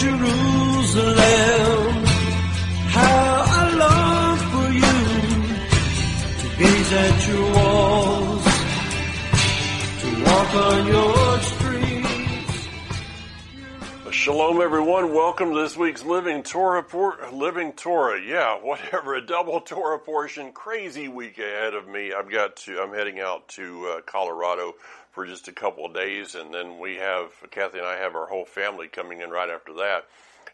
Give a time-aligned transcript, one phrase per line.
[0.00, 1.94] Jerusalem.
[2.88, 4.98] How I long for you
[6.40, 8.44] to gaze at your walls,
[10.00, 12.68] to walk on your streets.
[14.10, 15.12] Shalom, everyone.
[15.12, 16.82] Welcome to this week's Living Torah.
[16.82, 19.14] Por- Living Torah, yeah, whatever.
[19.16, 20.52] A double Torah portion.
[20.52, 22.14] Crazy week ahead of me.
[22.14, 22.80] I've got to.
[22.80, 24.74] I'm heading out to uh, Colorado
[25.12, 28.26] for just a couple of days, and then we have Kathy and I have our
[28.26, 30.06] whole family coming in right after that.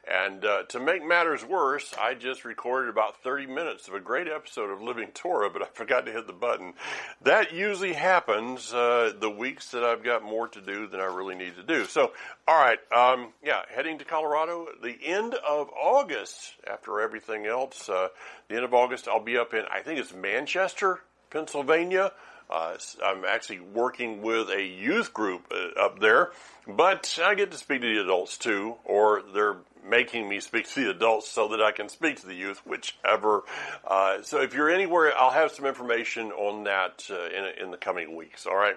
[0.09, 4.29] And uh, to make matters worse, I just recorded about 30 minutes of a great
[4.29, 6.75] episode of Living Torah, but I forgot to hit the button.
[7.23, 11.35] That usually happens uh, the weeks that I've got more to do than I really
[11.35, 11.87] need to do.
[11.87, 12.13] So,
[12.47, 18.09] all right, um, yeah, heading to Colorado, the end of August, after everything else, uh,
[18.49, 22.13] the end of August, I'll be up in, I think it's Manchester, Pennsylvania.
[22.51, 26.31] Uh, I'm actually working with a youth group uh, up there,
[26.67, 29.57] but I get to speak to the adults too, or they're
[29.89, 33.45] making me speak to the adults so that I can speak to the youth, whichever.
[33.87, 37.77] Uh, so if you're anywhere, I'll have some information on that uh, in, in the
[37.77, 38.47] coming weeks.
[38.47, 38.77] All right.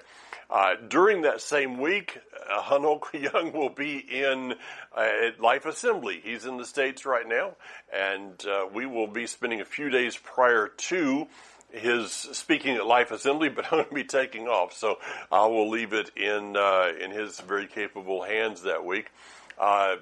[0.50, 4.56] Uh, during that same week, uh, Hanoch Young will be in
[4.96, 6.22] uh, Life Assembly.
[6.24, 7.56] He's in the States right now,
[7.94, 11.28] and uh, we will be spending a few days prior to
[11.72, 14.98] his speaking at Life Assembly, but I'm going to be taking off, so
[15.32, 19.12] I will leave it in uh, in his very capable hands that week.
[19.60, 19.98] Uh,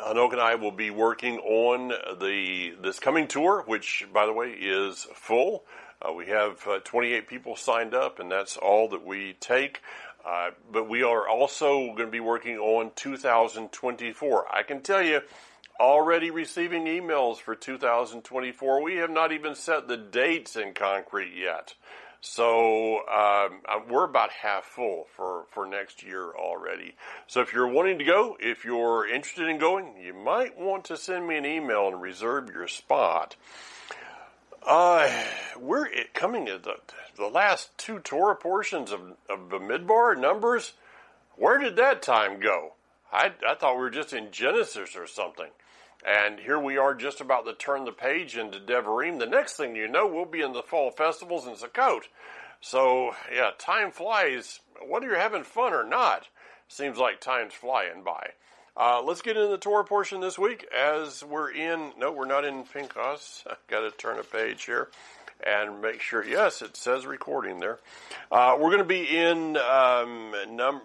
[0.00, 1.88] Hanoch and I will be working on
[2.20, 5.64] the this coming tour, which, by the way, is full.
[6.00, 9.80] Uh, we have uh, 28 people signed up, and that's all that we take.
[10.24, 14.46] Uh, but we are also going to be working on 2024.
[14.54, 15.20] I can tell you,
[15.78, 18.82] already receiving emails for 2024.
[18.82, 21.74] We have not even set the dates in concrete yet.
[22.20, 26.96] So um, uh, we're about half full for, for next year already.
[27.28, 30.96] So if you're wanting to go, if you're interested in going, you might want to
[30.96, 33.36] send me an email and reserve your spot.
[34.66, 35.08] Uh,
[35.58, 36.74] we're coming to the,
[37.16, 39.00] the last two Torah portions of,
[39.30, 40.72] of the Midbar numbers.
[41.36, 42.72] Where did that time go?
[43.12, 45.48] I, I thought we were just in Genesis or something.
[46.06, 49.18] And here we are just about to turn the page into Devarim.
[49.18, 52.02] The next thing you know, we'll be in the fall festivals in Sukkot.
[52.60, 54.60] So, yeah, time flies.
[54.86, 56.28] Whether you're having fun or not,
[56.68, 58.30] seems like time's flying by.
[58.76, 62.44] Uh, let's get into the Torah portion this week as we're in, no, we're not
[62.44, 63.42] in Pinchas.
[63.50, 64.88] I've got to turn a page here
[65.44, 67.78] and make sure, yes, it says recording there.
[68.30, 70.80] Uh, we're going to be in, um, num,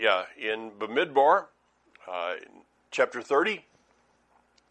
[0.00, 1.46] yeah, in Bamidbar,
[2.10, 2.34] uh,
[2.90, 3.64] chapter 30.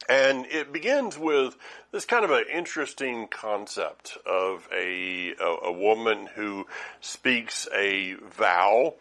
[0.09, 1.57] And it begins with
[1.91, 6.65] this kind of an interesting concept of a, a, a woman who
[7.01, 8.95] speaks a vow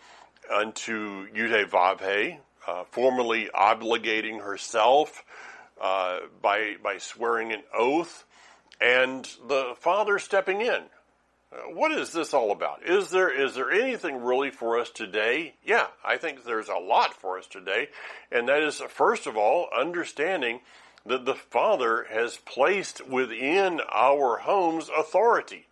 [0.53, 5.25] unto Yudhe Vavhe, uh, formally obligating herself
[5.81, 8.25] uh, by, by swearing an oath,
[8.81, 10.83] and the father stepping in.
[11.53, 12.83] Uh, what is this all about?
[12.84, 15.55] Is there is there anything really for us today?
[15.65, 17.89] Yeah, I think there's a lot for us today,
[18.33, 20.61] and that is first of all understanding
[21.06, 25.69] that the Father has placed within our homes authority.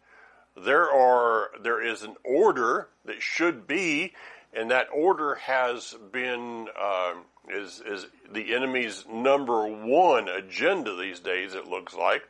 [0.57, 4.13] There are there is an order that should be,
[4.53, 7.15] and that order has been uh,
[7.49, 11.55] is is the enemy's number one agenda these days.
[11.55, 12.23] It looks like,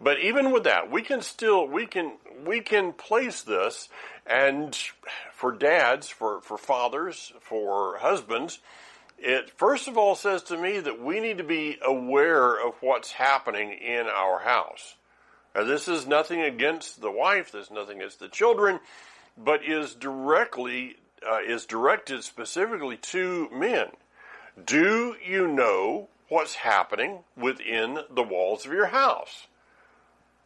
[0.00, 2.12] but even with that, we can still we can
[2.46, 3.90] we can place this,
[4.26, 4.74] and
[5.34, 8.60] for dads, for for fathers, for husbands
[9.18, 13.12] it first of all says to me that we need to be aware of what's
[13.12, 14.96] happening in our house.
[15.54, 18.80] Now, this is nothing against the wife, there's nothing against the children,
[19.36, 20.96] but is directly
[21.28, 23.88] uh, is directed specifically to men.
[24.64, 29.46] Do you know what's happening within the walls of your house?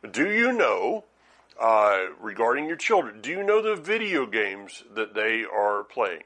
[0.08, 1.04] Do you know
[1.60, 3.20] uh, regarding your children?
[3.20, 6.24] Do you know the video games that they are playing?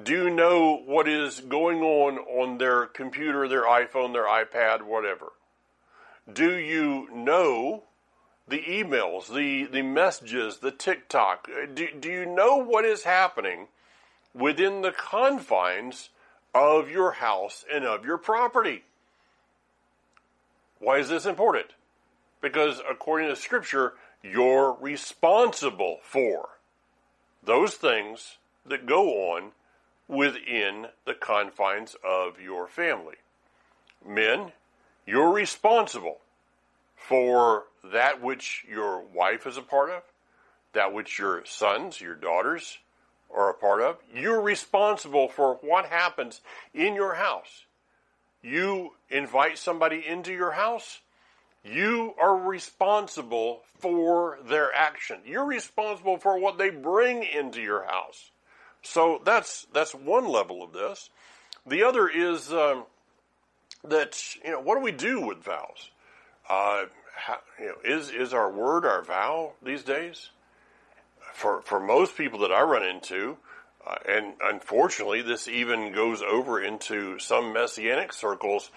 [0.00, 5.32] Do you know what is going on on their computer, their iPhone, their iPad, whatever?
[6.32, 7.84] Do you know
[8.48, 11.48] the emails, the, the messages, the TikTok?
[11.74, 13.68] Do, do you know what is happening
[14.34, 16.10] within the confines
[16.52, 18.82] of your house and of your property?
[20.80, 21.68] Why is this important?
[22.40, 26.48] Because according to Scripture, you're responsible for
[27.44, 29.52] those things that go on
[30.08, 33.16] within the confines of your family.
[34.06, 34.52] Men,
[35.06, 36.18] you're responsible
[36.96, 40.02] for that which your wife is a part of,
[40.72, 42.78] that which your sons, your daughters
[43.34, 43.98] are a part of.
[44.14, 46.40] You're responsible for what happens
[46.72, 47.64] in your house.
[48.44, 51.00] you invite somebody into your house,
[51.64, 55.20] you are responsible for their action.
[55.24, 58.30] You're responsible for what they bring into your house.
[58.84, 61.10] So that's that's one level of this.
[61.66, 62.84] The other is um,
[63.82, 65.90] that you know what do we do with vows?
[66.48, 66.84] Uh,
[67.16, 70.30] how, you know, is is our word our vow these days?
[71.32, 73.38] For for most people that I run into,
[73.86, 78.70] uh, and unfortunately, this even goes over into some messianic circles.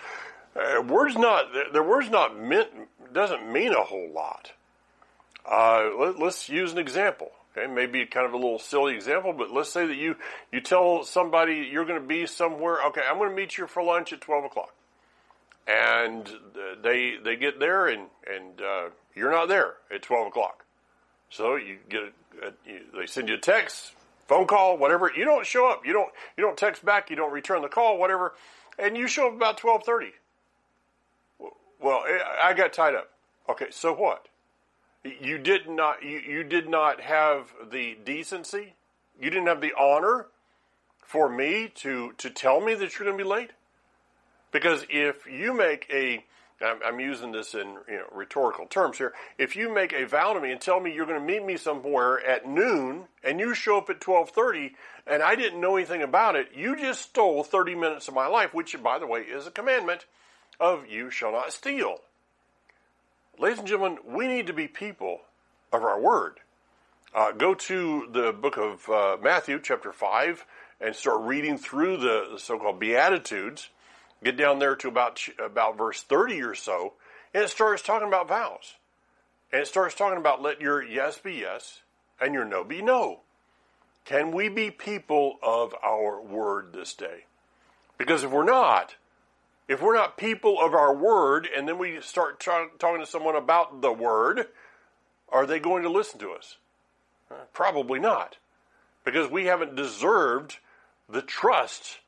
[0.55, 2.69] Uh, words not their words not meant
[3.13, 4.53] doesn't mean a whole lot.
[5.49, 7.31] Uh, let, us use an example.
[7.57, 10.15] Okay, maybe kind of a little silly example, but let's say that you
[10.51, 12.83] you tell somebody you're going to be somewhere.
[12.87, 14.73] Okay, I'm going to meet you for lunch at twelve o'clock,
[15.67, 16.29] and
[16.83, 20.65] they they get there and and uh, you're not there at twelve o'clock.
[21.29, 22.01] So you get
[22.43, 23.93] a, you, they send you a text,
[24.27, 25.11] phone call, whatever.
[25.15, 25.85] You don't show up.
[25.85, 27.09] You don't you don't text back.
[27.09, 28.33] You don't return the call, whatever.
[28.77, 30.11] And you show up about twelve thirty.
[31.81, 32.03] Well,
[32.41, 33.09] I got tied up.
[33.49, 34.27] Okay, so what?
[35.21, 38.75] You did not you, you did not have the decency.
[39.19, 40.27] You didn't have the honor
[41.03, 43.51] for me to to tell me that you're going to be late.
[44.51, 46.23] Because if you make a
[46.59, 49.13] I'm using this in you know, rhetorical terms here.
[49.37, 51.55] If you make a vow to me and tell me you're going to meet me
[51.55, 54.73] somewhere at noon, and you show up at 12:30,
[55.05, 58.55] and I didn't know anything about it, you just stole 30 minutes of my life,
[58.55, 60.05] which, by the way, is a commandment
[60.59, 62.01] of "you shall not steal."
[63.39, 65.21] Ladies and gentlemen, we need to be people
[65.71, 66.39] of our word.
[67.13, 70.43] Uh, go to the book of uh, Matthew, chapter 5,
[70.81, 73.69] and start reading through the, the so called Beatitudes.
[74.23, 76.93] Get down there to about, about verse 30 or so,
[77.31, 78.73] and it starts talking about vows.
[79.53, 81.81] And it starts talking about let your yes be yes
[82.19, 83.19] and your no be no.
[84.03, 87.25] Can we be people of our word this day?
[87.99, 88.95] Because if we're not,
[89.67, 93.35] if we're not people of our word and then we start tra- talking to someone
[93.35, 94.47] about the word,
[95.29, 96.57] are they going to listen to us?
[97.29, 98.37] Uh, probably not.
[99.03, 100.57] Because we haven't deserved
[101.09, 101.99] the trust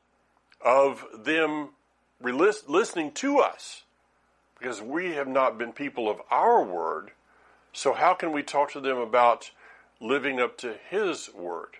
[0.62, 1.70] of them
[2.20, 3.84] listening to us.
[4.58, 7.12] Because we have not been people of our word.
[7.72, 9.50] So, how can we talk to them about
[10.00, 11.76] living up to His word?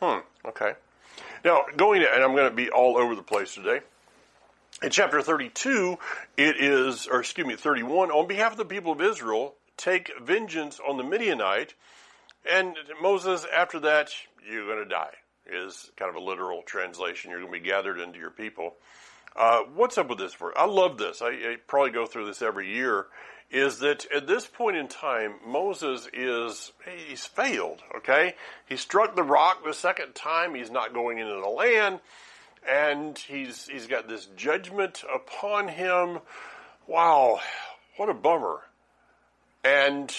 [0.00, 0.74] Hmm, okay.
[1.44, 3.80] Now, going to, and I'm going to be all over the place today.
[4.82, 5.98] In chapter 32,
[6.38, 10.80] it is, or excuse me, 31, on behalf of the people of Israel, take vengeance
[10.80, 11.74] on the Midianite.
[12.50, 14.10] And Moses, after that,
[14.50, 15.12] you're going to die,
[15.44, 17.30] is kind of a literal translation.
[17.30, 18.72] You're going to be gathered into your people.
[19.36, 20.54] Uh, what's up with this verse?
[20.56, 21.20] I love this.
[21.20, 23.04] I, I, probably go through this every year.
[23.50, 26.72] Is that at this point in time, Moses is,
[27.06, 28.34] he's failed, okay?
[28.66, 30.54] He struck the rock the second time.
[30.54, 32.00] He's not going into the land
[32.68, 36.18] and he's he's got this judgment upon him.
[36.86, 37.40] Wow,
[37.96, 38.60] what a bummer!
[39.64, 40.14] And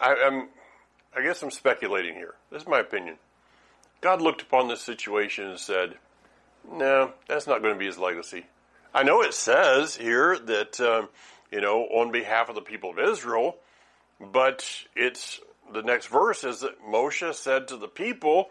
[0.00, 0.48] I, am
[1.16, 2.34] I guess I'm speculating here.
[2.50, 3.16] This is my opinion.
[4.00, 5.94] God looked upon this situation and said,
[6.70, 8.46] "No, that's not going to be his legacy."
[8.92, 11.08] I know it says here that um,
[11.50, 13.56] you know on behalf of the people of Israel,
[14.20, 15.40] but it's
[15.72, 18.50] the next verse is that Moshe said to the people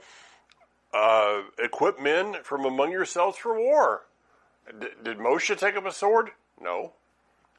[0.94, 4.04] uh, equip men from among yourselves for war.
[4.80, 6.32] D- did Moshe take up a sword?
[6.62, 6.94] No.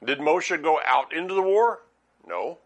[0.05, 1.81] Did Moshe go out into the war?
[2.27, 2.59] No.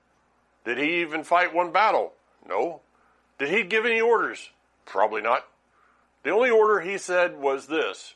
[0.64, 2.12] Did he even fight one battle?
[2.49, 2.80] No.
[3.38, 4.50] Did he give any orders?
[4.87, 5.47] Probably not.
[6.23, 8.14] The only order he said was this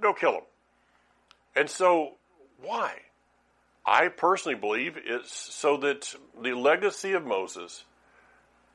[0.00, 0.42] go kill him.
[1.56, 2.14] And so,
[2.62, 2.92] why?
[3.86, 7.84] I personally believe it's so that the legacy of Moses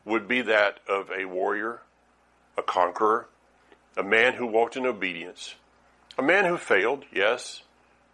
[0.06, 1.82] would be that of a warrior
[2.60, 3.28] a conqueror,
[3.98, 5.56] a man who walked in obedience,
[6.18, 7.63] a man who failed, yes,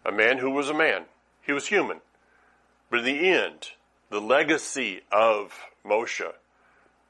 [0.06, 1.06] a man who was a man.
[1.42, 2.00] He was human.
[2.90, 3.72] But in the end,
[4.10, 6.32] the legacy of Moshe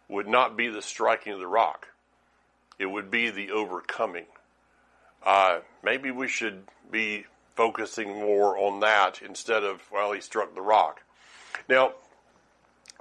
[0.08, 1.88] would not be the striking of the rock.
[2.80, 4.25] It would be the overcoming.
[5.25, 7.25] Uh, maybe we should be
[7.56, 11.01] focusing more on that instead of, well, he struck the rock.
[11.68, 11.94] Now,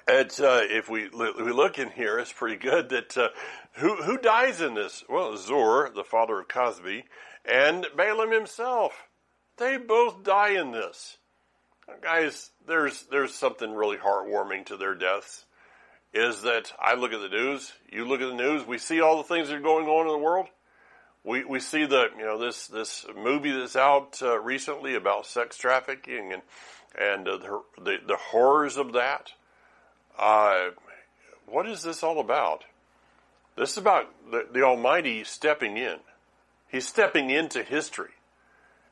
[0.07, 3.29] it's, uh, if we we look in here, it's pretty good that uh,
[3.75, 5.03] who who dies in this?
[5.09, 7.05] Well, Zur, the father of Cozbi,
[7.45, 9.09] and Balaam himself.
[9.57, 11.19] They both die in this.
[12.03, 15.45] Guys, there's there's something really heartwarming to their deaths.
[16.13, 19.17] Is that I look at the news, you look at the news, we see all
[19.17, 20.47] the things that are going on in the world.
[21.25, 25.57] We we see the you know this this movie that's out uh, recently about sex
[25.57, 26.43] trafficking and
[26.97, 29.33] and uh, the, the the horrors of that
[30.19, 30.71] uh,
[31.47, 32.65] what is this all about?
[33.57, 35.97] This is about the, the Almighty stepping in.
[36.69, 38.11] He's stepping into history.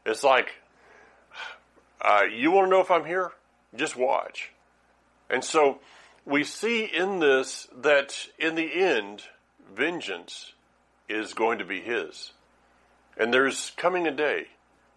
[0.07, 0.53] It's like,
[2.01, 3.33] uh, you want to know if I'm here?
[3.75, 4.53] Just watch.
[5.31, 5.79] And so
[6.25, 9.23] we see in this that in the end,
[9.75, 10.53] vengeance
[11.09, 12.33] is going to be his.
[13.17, 14.47] And there's coming a day.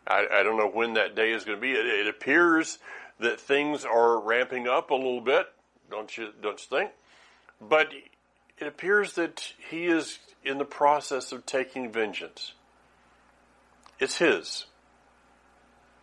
[0.08, 1.72] I, I don't know when that day is going to be.
[1.72, 2.80] It, it, appears
[3.20, 5.48] that things are ramping up a little bit,
[5.90, 6.92] don't you, don't you think?
[7.62, 7.94] But
[8.58, 12.54] it appears that he is in the process of taking vengeance.
[14.00, 14.66] It's his.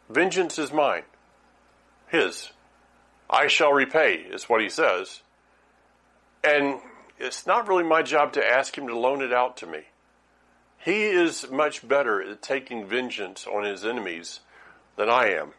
[0.08, 1.04] Vengeance is mine.
[2.08, 2.50] His.
[3.30, 5.22] I shall repay, is what he says.
[6.44, 6.80] And
[7.18, 9.82] it's not really my job to ask him to loan it out to me.
[10.78, 14.40] He is much better at taking vengeance on his enemies
[14.96, 15.52] than I am.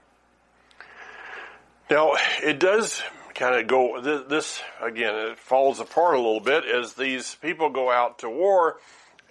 [1.89, 2.13] Now,
[2.43, 3.01] it does
[3.35, 7.91] kind of go, this, again, it falls apart a little bit as these people go
[7.91, 8.77] out to war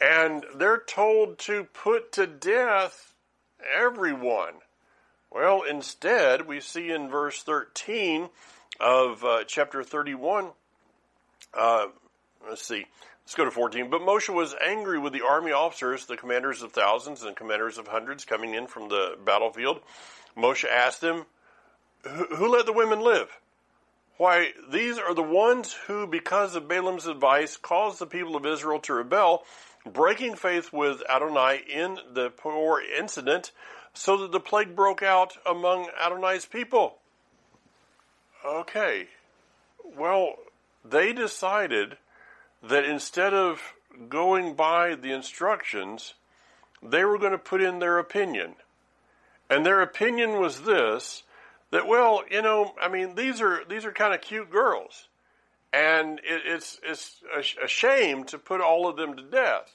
[0.01, 3.15] and they're told to put to death
[3.77, 4.55] everyone.
[5.31, 8.29] Well, instead, we see in verse 13
[8.81, 10.51] of uh, chapter 31,
[11.55, 11.87] uh,
[12.49, 12.85] let's see,
[13.25, 13.89] let's go to 14.
[13.89, 17.87] But Moshe was angry with the army officers, the commanders of thousands and commanders of
[17.87, 19.81] hundreds coming in from the battlefield.
[20.37, 21.25] Moshe asked them,
[22.05, 23.29] Who let the women live?
[24.23, 28.79] Why, these are the ones who, because of Balaam's advice, caused the people of Israel
[28.83, 29.43] to rebel,
[29.85, 33.51] breaking faith with Adonai in the Peor incident
[33.95, 36.99] so that the plague broke out among Adonai's people.
[38.47, 39.09] Okay,
[39.99, 40.37] well,
[40.85, 41.97] they decided
[42.63, 43.75] that instead of
[44.09, 46.15] going by the instructions,
[46.81, 48.55] they were going to put in their opinion.
[49.51, 51.25] And their opinion was this
[51.73, 55.09] that well, you know, I mean, these are these are kind of cute girls,
[55.73, 59.75] and it, it's it's a, a, shame to put all of them to death.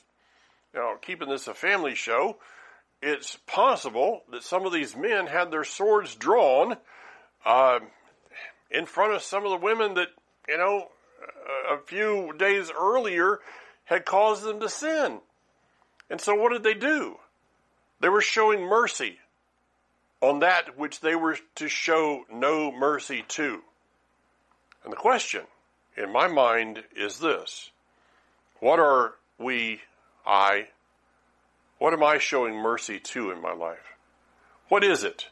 [0.73, 2.37] You know, keeping this a family show,
[3.01, 6.77] it's possible that some of these men had their swords drawn
[7.43, 7.79] uh,
[8.69, 10.09] in front of some of the women that,
[10.47, 10.89] you know,
[11.71, 13.39] a few days earlier
[13.85, 15.19] had caused them to sin.
[16.09, 17.15] And so what did they do?
[18.01, 19.17] They were showing mercy
[20.21, 23.61] on that which they were to show no mercy to.
[24.83, 25.43] And the question
[25.95, 27.71] in my mind is this
[28.59, 29.81] What are we,
[30.25, 30.67] I,
[31.77, 33.95] what am I showing mercy to in my life?
[34.69, 35.27] What is it?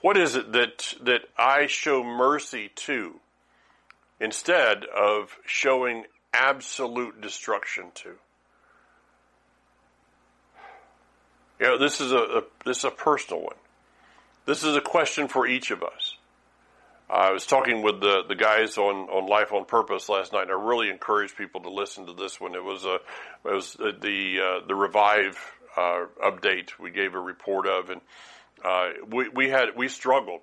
[0.00, 3.20] What is it that, that I show mercy to
[4.20, 8.14] instead of showing absolute destruction to?
[11.60, 13.56] You know, this is a, a this is a personal one.
[14.48, 16.16] This is a question for each of us.
[17.10, 20.50] I was talking with the, the guys on, on Life on Purpose last night, and
[20.50, 22.54] I really encourage people to listen to this one.
[22.54, 22.94] It was a
[23.44, 25.38] it was the uh, the revive
[25.76, 28.00] uh, update we gave a report of, and
[28.64, 30.40] uh, we we had we struggled.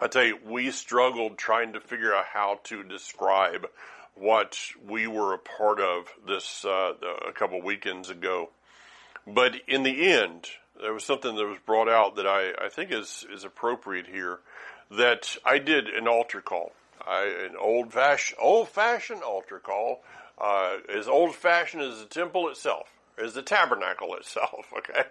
[0.00, 3.68] I tell you, we struggled trying to figure out how to describe
[4.16, 6.94] what we were a part of this uh,
[7.28, 8.50] a couple weekends ago.
[9.28, 10.48] But in the end,
[10.80, 14.38] there was something that was brought out that I, I think is is appropriate here.
[14.90, 16.72] That I did an altar call,
[17.04, 20.02] I, an old fashioned old fashioned altar call,
[20.40, 22.88] uh, as old fashioned as the temple itself
[23.22, 24.72] as the tabernacle itself.
[24.76, 25.04] Okay,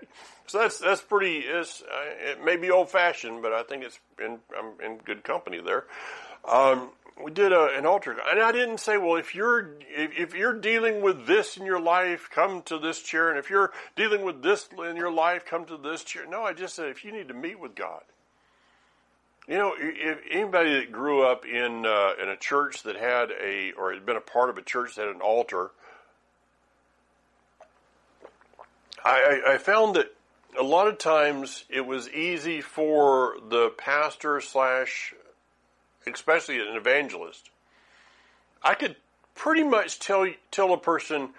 [0.45, 1.39] so that's that's pretty.
[1.39, 5.23] Is uh, it may be old fashioned, but I think it's in I'm in good
[5.23, 5.85] company there.
[6.47, 6.91] Um,
[7.23, 10.59] we did a, an altar, and I didn't say, well, if you're if, if you're
[10.59, 14.43] dealing with this in your life, come to this chair, and if you're dealing with
[14.43, 16.25] this in your life, come to this chair.
[16.27, 18.01] No, I just said, if you need to meet with God.
[19.47, 23.73] You know, if anybody that grew up in uh, in a church that had a
[23.73, 25.69] or had been a part of a church that had an altar,
[29.05, 30.11] I, I found that
[30.59, 35.13] a lot of times it was easy for the pastor slash,
[36.13, 37.49] especially an evangelist.
[38.63, 38.95] I could
[39.35, 41.29] pretty much tell tell a person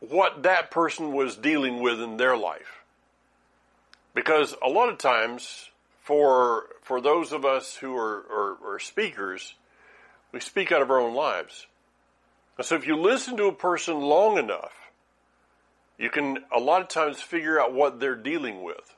[0.00, 2.82] what that person was dealing with in their life,
[4.14, 5.70] because a lot of times
[6.02, 9.54] for for those of us who are, are, are speakers,
[10.32, 11.66] we speak out of our own lives.
[12.56, 14.72] And so if you listen to a person long enough,
[15.98, 18.94] you can a lot of times figure out what they're dealing with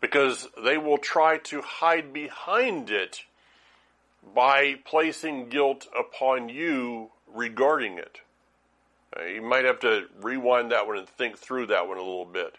[0.00, 3.22] because they will try to hide behind it
[4.34, 8.20] by placing guilt upon you regarding it.
[9.16, 12.24] Uh, you might have to rewind that one and think through that one a little
[12.24, 12.56] bit.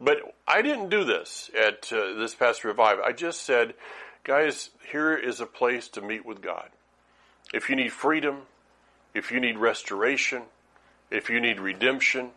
[0.00, 2.98] But I didn't do this at uh, this past revive.
[2.98, 3.74] I just said,
[4.24, 6.68] guys, here is a place to meet with God.
[7.54, 8.42] If you need freedom,
[9.14, 10.42] if you need restoration,
[11.10, 12.30] if you need redemption,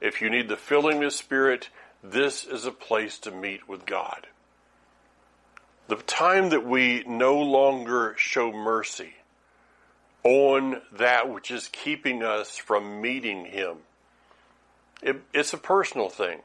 [0.00, 1.68] if you need the filling of the Spirit,
[2.02, 4.26] this is a place to meet with God.
[5.86, 9.14] The time that we no longer show mercy
[10.22, 13.76] on that which is keeping us from meeting Him,
[15.02, 16.40] it, it's a personal thing.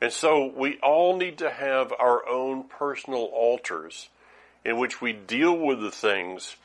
[0.00, 4.10] And so we all need to have our own personal altars
[4.64, 6.56] in which we deal with the things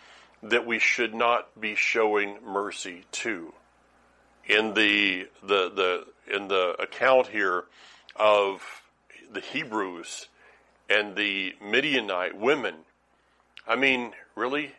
[0.43, 3.53] that we should not be showing mercy to.
[4.45, 7.65] In the the the in the account here
[8.15, 8.61] of
[9.31, 10.27] the Hebrews
[10.89, 12.75] and the Midianite women,
[13.67, 14.73] I mean, really,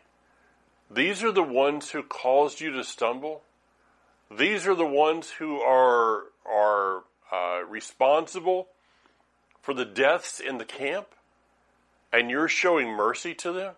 [0.89, 3.41] these are the ones who caused you to stumble.
[4.29, 8.67] These are the ones who are are uh, responsible
[9.61, 11.07] for the deaths in the camp,
[12.11, 13.73] and you're showing mercy to them.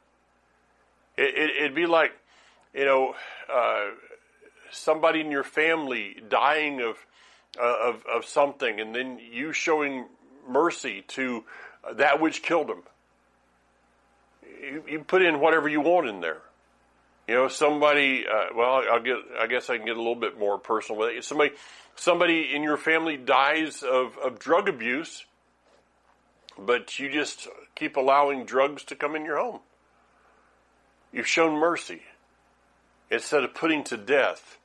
[1.17, 2.13] It, would it, be like,
[2.73, 3.13] you know,
[3.53, 3.89] uh,
[4.71, 6.97] somebody in your family dying of,
[7.59, 10.07] uh, of, of something, and then you showing
[10.47, 11.43] mercy to
[11.91, 12.83] that which killed them.
[14.61, 16.41] You, you put in whatever you want in there.
[17.27, 18.25] You know, somebody.
[18.27, 19.17] Uh, well, I'll get.
[19.39, 21.23] I guess I can get a little bit more personal with it.
[21.23, 21.51] Somebody,
[21.95, 25.25] somebody in your family dies of, of drug abuse,
[26.57, 29.59] but you just keep allowing drugs to come in your home.
[31.13, 32.01] You've shown mercy
[33.09, 34.57] instead of putting to death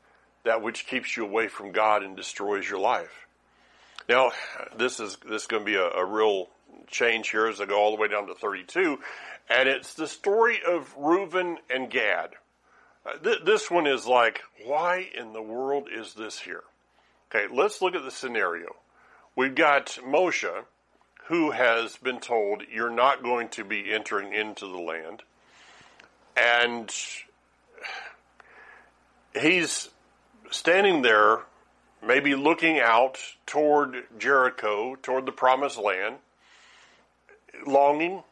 [0.44, 3.26] that which keeps you away from God and destroys your life.
[4.08, 4.32] Now,
[4.76, 6.48] this is this is going to be a, a real
[6.87, 8.99] change here as I go all the way down to 32,
[9.50, 12.30] and it's the story of Reuben and Gad.
[13.04, 16.64] Uh, th- this one is like, why in the world is this here?
[17.30, 18.76] Okay, let's look at the scenario.
[19.37, 20.64] We've got Moshe,
[21.26, 25.23] who has been told, You're not going to be entering into the land
[26.38, 26.94] and
[29.35, 29.88] he's
[30.50, 31.40] standing there,
[32.04, 36.16] maybe looking out toward Jericho, toward the promised land,
[37.66, 38.22] longing,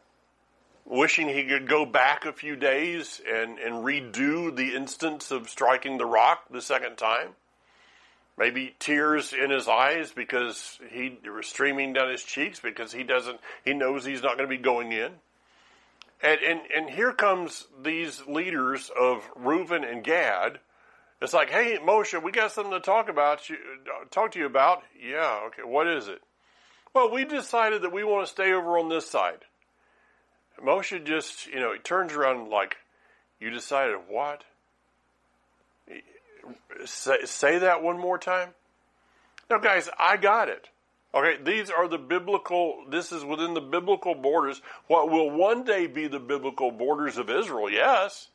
[0.84, 5.98] wishing he could go back a few days and, and redo the instance of striking
[5.98, 7.30] the rock the second time.
[8.38, 13.40] Maybe tears in his eyes because he were streaming down his cheeks because he doesn't,
[13.64, 15.12] he knows he's not going to be going in.
[16.22, 20.58] And, and, and here comes these leaders of Reuben and Gad.
[21.20, 23.48] It's like, hey, Moshe, we got something to talk about.
[23.48, 23.56] You,
[24.10, 24.82] talk to you about.
[25.00, 25.62] Yeah, okay.
[25.64, 26.20] What is it?
[26.96, 29.40] Well, we decided that we want to stay over on this side.
[30.64, 32.78] Moshe just, you know, he turns around like,
[33.38, 34.44] you decided what?
[36.86, 38.48] Say, say that one more time.
[39.50, 40.70] Now, guys, I got it.
[41.14, 44.62] Okay, these are the biblical, this is within the biblical borders.
[44.86, 48.28] What will one day be the biblical borders of Israel, yes.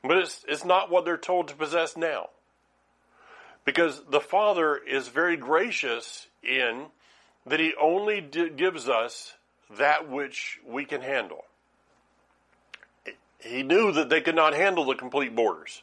[0.00, 2.28] But it's, it's not what they're told to possess now.
[3.64, 6.86] Because the Father is very gracious in
[7.46, 9.34] that He only gives us
[9.78, 11.44] that which we can handle.
[13.38, 15.82] He knew that they could not handle the complete borders.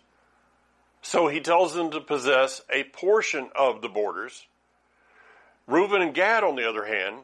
[1.01, 4.45] So He tells them to possess a portion of the borders
[5.67, 7.17] Reuben and Gad, on the other hand,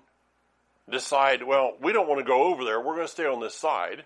[0.89, 2.79] decide, well, we don't want to go over there.
[2.79, 4.05] We're going to stay on this side.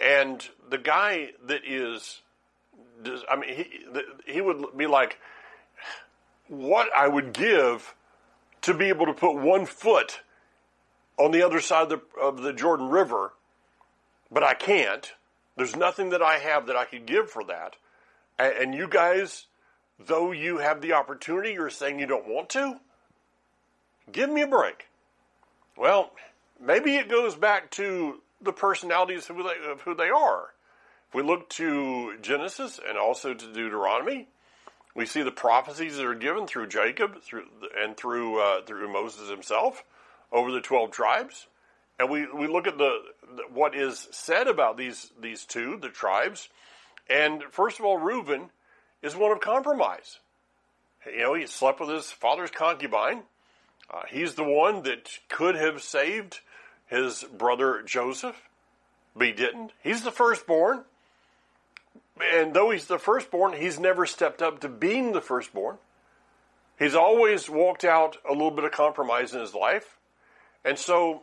[0.00, 2.20] And the guy that is,
[3.28, 5.18] I mean, he, he would be like,
[6.48, 7.94] what I would give
[8.62, 10.20] to be able to put one foot
[11.18, 13.32] on the other side of the, of the Jordan River,
[14.30, 15.12] but I can't.
[15.56, 17.76] There's nothing that I have that I could give for that.
[18.38, 19.46] And, and you guys,
[19.98, 22.78] though you have the opportunity, you're saying you don't want to?
[24.10, 24.86] Give me a break.
[25.76, 26.12] Well,
[26.60, 30.48] maybe it goes back to the personalities of who they, of who they are.
[31.08, 34.28] If we look to Genesis and also to Deuteronomy,
[34.94, 37.46] we see the prophecies that are given through Jacob through,
[37.78, 39.84] and through uh, through Moses himself
[40.30, 41.46] over the twelve tribes,
[41.98, 42.98] and we, we look at the,
[43.52, 46.48] what is said about these these two the tribes,
[47.08, 48.50] and first of all, Reuben
[49.02, 50.18] is one of compromise.
[51.06, 53.22] You know, he slept with his father's concubine.
[53.92, 56.40] Uh, he's the one that could have saved
[56.86, 58.36] his brother Joseph,
[59.16, 59.72] but he didn't.
[59.82, 60.84] He's the firstborn.
[62.34, 65.78] And though he's the firstborn, he's never stepped up to being the firstborn.
[66.78, 69.98] He's always walked out a little bit of compromise in his life.
[70.64, 71.22] And so,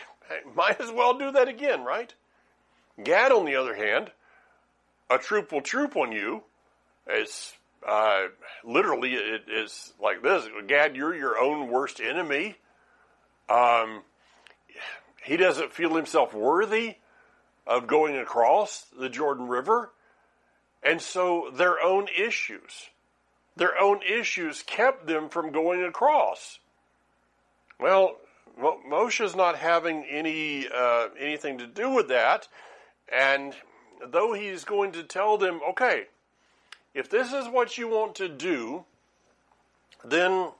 [0.54, 2.12] might as well do that again, right?
[3.02, 4.10] Gad, on the other hand,
[5.08, 6.42] a troop will troop on you.
[7.06, 7.54] It's
[7.86, 8.24] uh,
[8.64, 12.56] literally, it is like this Gad, you're your own worst enemy.
[13.48, 14.02] Um,
[15.24, 16.96] he doesn't feel himself worthy
[17.66, 19.90] of going across the Jordan River.
[20.88, 22.88] And so their own issues
[23.58, 26.60] their own issues kept them from going across.
[27.78, 28.16] Well,
[28.88, 32.48] Moshe's not having any uh, anything to do with that,
[33.12, 33.54] and
[34.04, 36.04] though he's going to tell them, okay,
[36.94, 38.84] if this is what you want to do,
[40.04, 40.50] then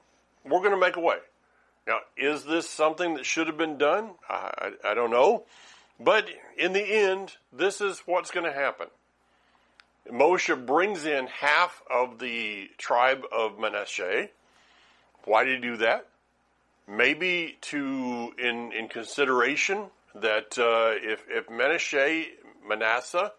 [0.45, 1.19] we're going to make a way.
[1.87, 4.11] Now, is this something that should have been done?
[4.29, 5.45] I, I, I don't know.
[5.99, 8.89] But in the end, this is what's going to happen.
[10.13, 14.29] Moshe brings in half of the tribe of Manasseh.
[15.25, 16.07] Why did he do that?
[16.87, 22.25] Maybe to in in consideration that uh, if if Manasseh
[22.67, 23.33] Manasseh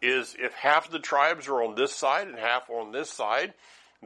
[0.00, 3.52] is if half the tribes are on this side and half on this side,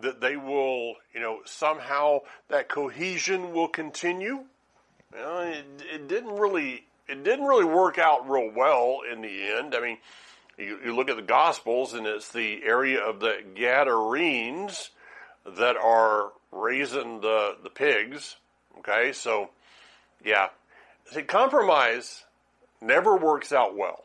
[0.00, 4.44] that they will you know somehow that cohesion will continue.
[5.14, 9.74] It, it didn't really it didn't really work out real well in the end.
[9.74, 9.98] I mean,
[10.62, 14.90] you, you look at the Gospels, and it's the area of the Gadarenes
[15.44, 18.36] that are raising the the pigs.
[18.78, 19.50] Okay, so
[20.24, 20.48] yeah,
[21.10, 22.24] see, compromise
[22.80, 24.02] never works out well.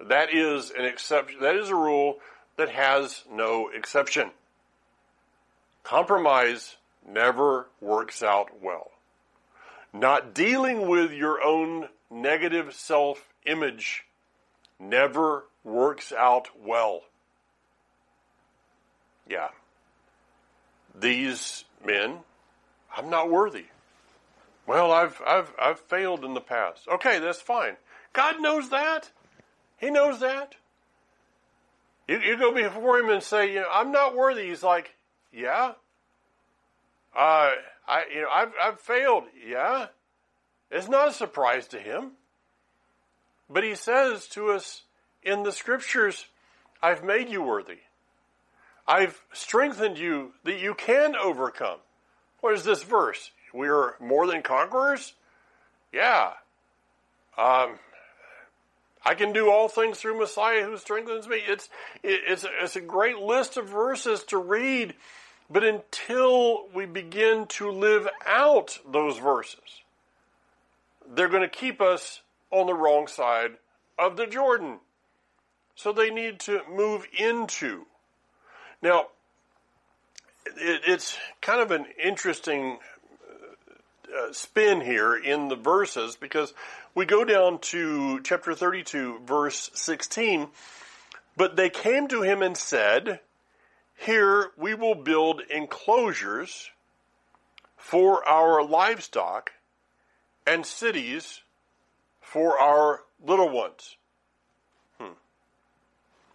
[0.00, 1.40] That is an exception.
[1.40, 2.18] That is a rule
[2.56, 4.30] that has no exception.
[5.82, 8.90] Compromise never works out well.
[9.92, 14.04] Not dealing with your own negative self image
[14.78, 17.02] never works out well.
[19.28, 19.48] Yeah.
[20.98, 22.18] These men,
[22.96, 23.66] I'm not worthy.
[24.66, 26.86] Well, I've, I've, I've failed in the past.
[26.88, 27.76] Okay, that's fine.
[28.12, 29.10] God knows that.
[29.78, 30.54] He knows that.
[32.06, 34.48] You, you go before him and say, you know, I'm not worthy.
[34.48, 34.94] He's like,
[35.32, 35.72] yeah.
[37.14, 37.50] Uh,
[37.86, 39.24] I, you know, I've, I've failed.
[39.46, 39.86] Yeah.
[40.70, 42.12] It's not a surprise to him.
[43.48, 44.82] But he says to us
[45.22, 46.26] in the scriptures,
[46.82, 47.78] I've made you worthy.
[48.86, 51.78] I've strengthened you that you can overcome.
[52.40, 53.30] What is this verse?
[53.52, 55.14] We are more than conquerors?
[55.92, 56.32] Yeah.
[57.36, 57.78] Um,
[59.04, 61.40] I can do all things through Messiah who strengthens me.
[61.46, 61.68] It's,
[62.02, 64.94] it's, it's a great list of verses to read,
[65.50, 69.82] but until we begin to live out those verses,
[71.14, 73.52] they're going to keep us on the wrong side
[73.98, 74.78] of the Jordan.
[75.78, 77.86] So they need to move into.
[78.82, 79.06] Now,
[80.44, 82.78] it, it's kind of an interesting
[84.08, 86.52] uh, spin here in the verses because
[86.96, 90.48] we go down to chapter 32, verse 16.
[91.36, 93.20] But they came to him and said,
[93.94, 96.72] Here we will build enclosures
[97.76, 99.52] for our livestock
[100.44, 101.40] and cities
[102.20, 103.94] for our little ones.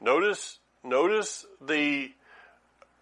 [0.03, 2.11] Notice, notice the,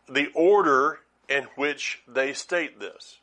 [0.08, 3.18] the order in which they state this.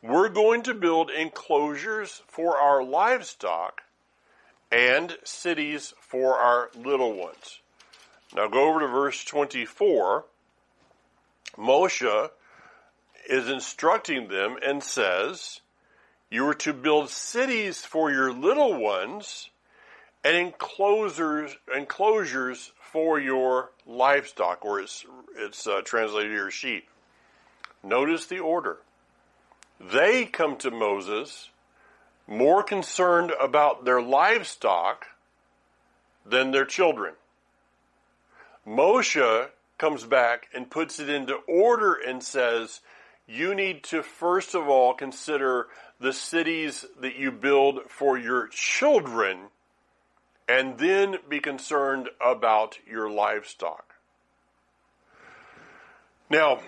[0.00, 3.82] We're going to build enclosures for our livestock
[4.70, 7.58] and cities for our little ones.
[8.36, 10.24] Now go over to verse 24.
[11.56, 12.30] Moshe
[13.28, 15.62] is instructing them and says,
[16.30, 19.50] You are to build cities for your little ones
[20.28, 25.06] and enclosures, enclosures for your livestock, or it's,
[25.38, 26.86] it's uh, translated here sheep.
[27.82, 28.76] Notice the order.
[29.80, 31.48] They come to Moses
[32.26, 35.06] more concerned about their livestock
[36.26, 37.14] than their children.
[38.66, 42.80] Moshe comes back and puts it into order and says,
[43.26, 49.38] you need to first of all consider the cities that you build for your children
[50.48, 53.94] and then be concerned about your livestock.
[56.30, 56.60] Now,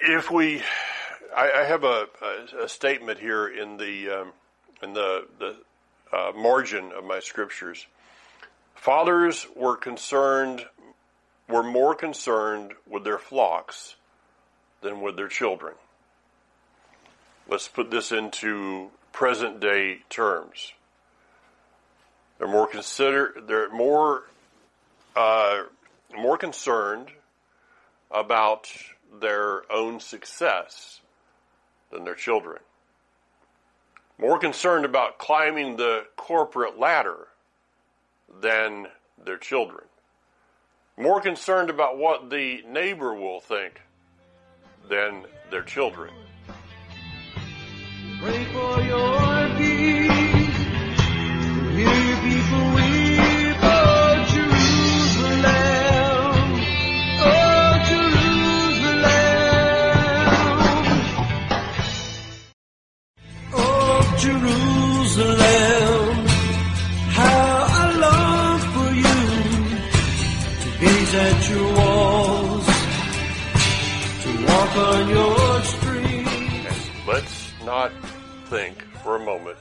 [0.00, 0.62] if we
[1.34, 4.32] I, I have a, a, a, statement here in the um,
[4.82, 5.56] in the the
[6.12, 7.86] uh, margin of my scriptures.
[8.74, 10.66] Fathers were concerned,
[11.48, 13.94] were more concerned with their flocks
[14.82, 15.74] than with their children.
[17.48, 20.72] Let's put this into present day terms.
[22.42, 23.34] They're more consider.
[23.46, 24.24] They're more
[25.14, 25.62] uh,
[26.12, 27.06] more concerned
[28.10, 28.68] about
[29.20, 31.00] their own success
[31.92, 32.58] than their children.
[34.18, 37.28] More concerned about climbing the corporate ladder
[38.40, 38.88] than
[39.24, 39.84] their children.
[40.98, 43.80] More concerned about what the neighbor will think
[44.88, 46.12] than their children.
[64.22, 66.16] Jerusalem.
[67.10, 69.20] How I long for you
[70.62, 72.66] to gaze at your walls,
[74.22, 76.88] to walk on your streets.
[77.04, 77.90] Let's not
[78.44, 79.58] think for a moment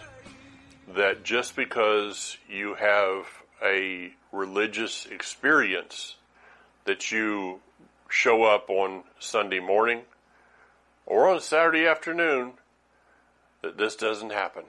[0.96, 3.26] that just because you have
[3.64, 6.18] a religious experience
[6.86, 7.62] that you
[8.10, 10.02] show up on Sunday morning
[11.08, 12.54] or on Saturday afternoon
[13.62, 14.64] that this doesn't happen.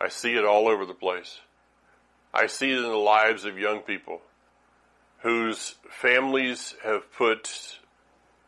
[0.00, 1.40] I see it all over the place.
[2.32, 4.20] I see it in the lives of young people
[5.22, 7.78] whose families have put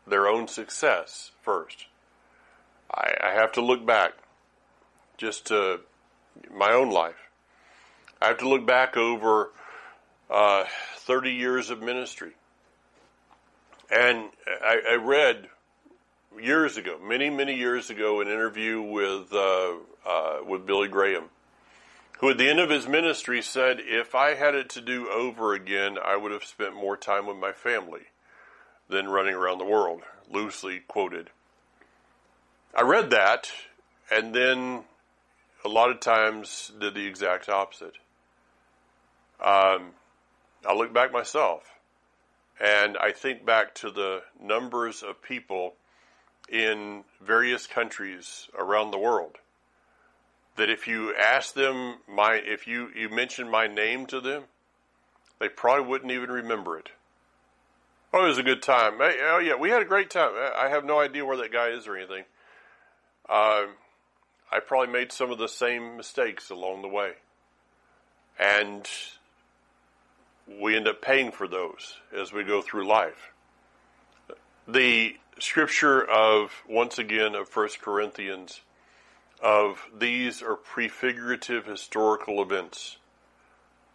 [0.07, 1.85] their own success first.
[2.89, 4.13] I, I have to look back
[5.17, 5.81] just to
[6.53, 7.29] my own life.
[8.21, 9.51] I have to look back over
[10.29, 10.63] uh,
[10.97, 12.31] 30 years of ministry.
[13.89, 14.29] And
[14.63, 15.49] I, I, read
[16.39, 19.73] years ago, many, many years ago, an interview with, uh,
[20.05, 21.25] uh, with Billy Graham,
[22.19, 25.53] who at the end of his ministry said, If I had it to do over
[25.53, 28.07] again, I would have spent more time with my family
[28.89, 31.29] than running around the world, loosely quoted.
[32.75, 33.51] I read that
[34.11, 34.83] and then
[35.63, 37.95] a lot of times did the exact opposite.
[39.39, 39.91] Um,
[40.67, 41.63] I look back myself
[42.59, 45.75] and I think back to the numbers of people
[46.51, 49.37] in various countries around the world
[50.57, 54.43] that if you ask them my if you you mention my name to them
[55.39, 56.89] they probably wouldn't even remember it
[58.13, 60.67] oh it was a good time hey, oh yeah we had a great time i
[60.67, 62.25] have no idea where that guy is or anything
[63.29, 63.69] um,
[64.51, 67.13] I probably made some of the same mistakes along the way.
[68.37, 68.85] And
[70.59, 73.31] we end up paying for those as we go through life.
[74.67, 78.61] The scripture of, once again, of 1 Corinthians,
[79.41, 82.97] of these are prefigurative historical events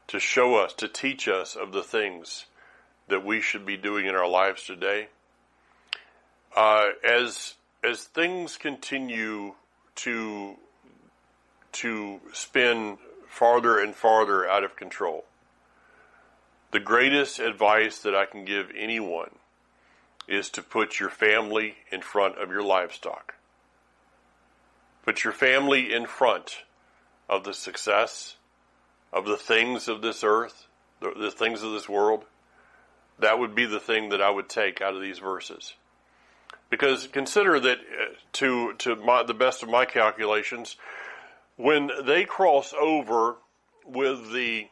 [0.08, 2.46] to show us, to teach us of the things
[3.08, 5.08] that we should be doing in our lives today.
[6.54, 9.54] Uh, as as things continue
[9.94, 10.56] to
[11.72, 15.24] to spin farther and farther out of control.
[16.70, 19.30] The greatest advice that I can give anyone
[20.28, 23.34] is to put your family in front of your livestock.
[25.04, 26.64] Put your family in front
[27.28, 28.36] of the success
[29.12, 30.66] of the things of this earth,
[31.00, 32.24] the, the things of this world.
[33.18, 35.74] That would be the thing that I would take out of these verses.
[36.68, 40.76] Because consider that uh, to to my, the best of my calculations,
[41.56, 43.36] when they cross over
[43.86, 44.66] with the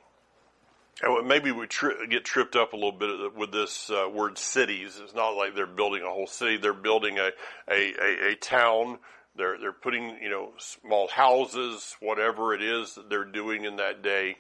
[1.25, 5.01] maybe we tri- get tripped up a little bit with this uh, word cities.
[5.03, 7.31] It's not like they're building a whole city; they're building a
[7.69, 8.99] a, a, a town.
[9.37, 14.03] They're they're putting you know small houses, whatever it is that they're doing in that
[14.03, 14.37] day,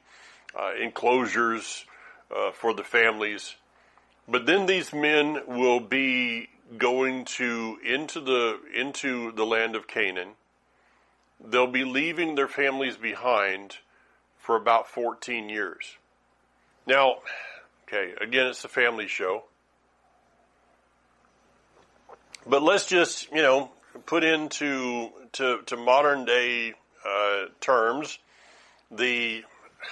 [0.59, 1.85] uh, enclosures
[2.35, 3.57] uh, for the families.
[4.29, 10.31] But then these men will be going to into the into the land of Canaan.
[11.45, 13.79] They'll be leaving their families behind
[14.39, 15.97] for about 14 years.
[16.87, 17.17] Now,
[17.89, 19.45] okay, again it's a family show.
[22.47, 23.71] But let's just, you know,
[24.07, 26.75] put into to, to modern day
[27.07, 28.19] uh, terms
[28.91, 29.45] the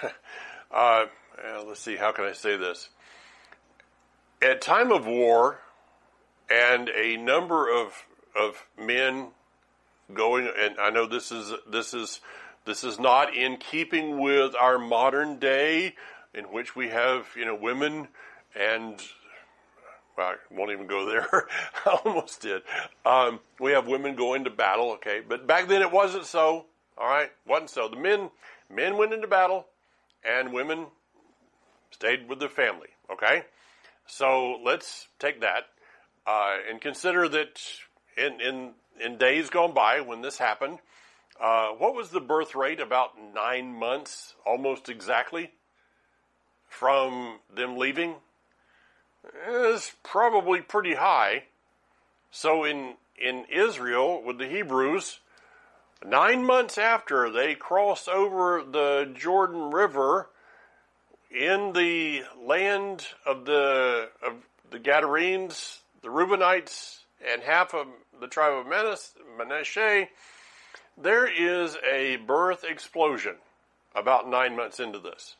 [0.70, 1.06] uh,
[1.66, 2.88] let's see how can I say this
[4.42, 5.58] at time of war
[6.50, 7.92] and a number of
[8.34, 9.28] of men
[10.14, 12.20] going and I know this is this is
[12.64, 15.94] this is not in keeping with our modern day
[16.34, 18.08] in which we have you know women
[18.58, 19.00] and
[20.16, 21.26] well, I won't even go there.
[21.86, 22.62] I almost did.
[23.06, 26.66] Um, we have women going to battle, okay, but back then it wasn't so.
[26.98, 27.88] All right, wasn't so.
[27.88, 28.30] The men
[28.70, 29.66] men went into battle,
[30.24, 30.86] and women
[31.90, 32.88] stayed with their family.
[33.10, 33.44] Okay,
[34.06, 35.64] so let's take that
[36.26, 37.60] uh, and consider that
[38.16, 38.70] in, in,
[39.04, 40.78] in days gone by when this happened,
[41.40, 42.80] uh, what was the birth rate?
[42.80, 45.50] About nine months, almost exactly,
[46.72, 48.16] from them leaving.
[49.48, 51.44] Is probably pretty high.
[52.30, 55.20] So in in Israel with the Hebrews,
[56.04, 60.28] nine months after they crossed over the Jordan River
[61.30, 64.34] in the land of the of
[64.70, 67.86] the Gadarenes, the Reubenites, and half of
[68.20, 70.08] the tribe of Manasseh,
[70.96, 73.36] there is a birth explosion
[73.94, 75.36] about nine months into this.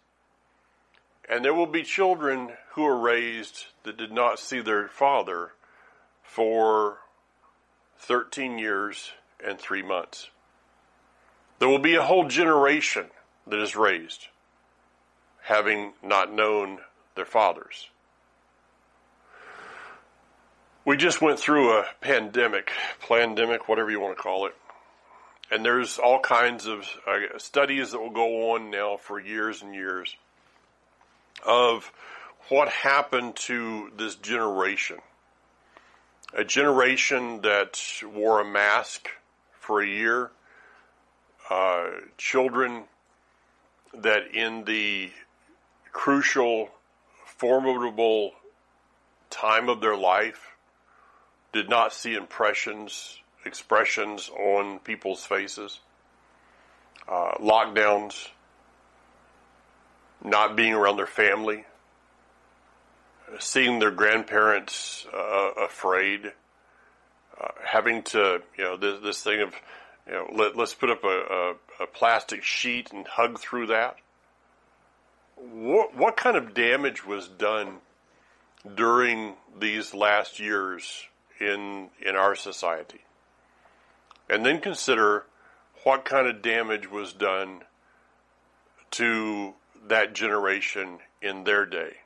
[1.28, 5.52] And there will be children who are raised that did not see their father
[6.22, 6.98] for
[7.98, 9.12] 13 years
[9.44, 10.28] and three months.
[11.58, 13.06] There will be a whole generation
[13.46, 14.26] that is raised
[15.42, 16.78] having not known
[17.14, 17.88] their fathers.
[20.85, 22.72] We just went through a pandemic,
[23.08, 24.54] pandemic, whatever you want to call it.
[25.50, 29.74] And there's all kinds of uh, studies that will go on now for years and
[29.74, 30.16] years
[31.42, 31.92] of
[32.48, 34.98] what happened to this generation.
[36.35, 39.09] A generation that wore a mask
[39.61, 40.31] for a year,
[41.50, 42.85] uh, children
[43.94, 45.11] that in the
[45.92, 46.70] crucial,
[47.26, 48.33] formidable
[49.31, 50.52] time of their life
[51.52, 55.81] did not see impressions, expressions on people's faces,
[57.09, 58.28] uh, lockdowns,
[60.24, 61.64] not being around their family,
[63.38, 66.32] seeing their grandparents uh, afraid,
[67.40, 69.54] uh, having to, you know, this, this thing of,
[70.06, 73.96] you know, let, us put up a, a, a, plastic sheet and hug through that.
[75.37, 77.78] What, what kind of damage was done
[78.74, 81.06] during these last years
[81.40, 83.00] in in our society.
[84.30, 85.24] And then consider
[85.85, 87.62] what kind of damage was done
[88.92, 89.54] to
[89.88, 91.96] that generation in their day.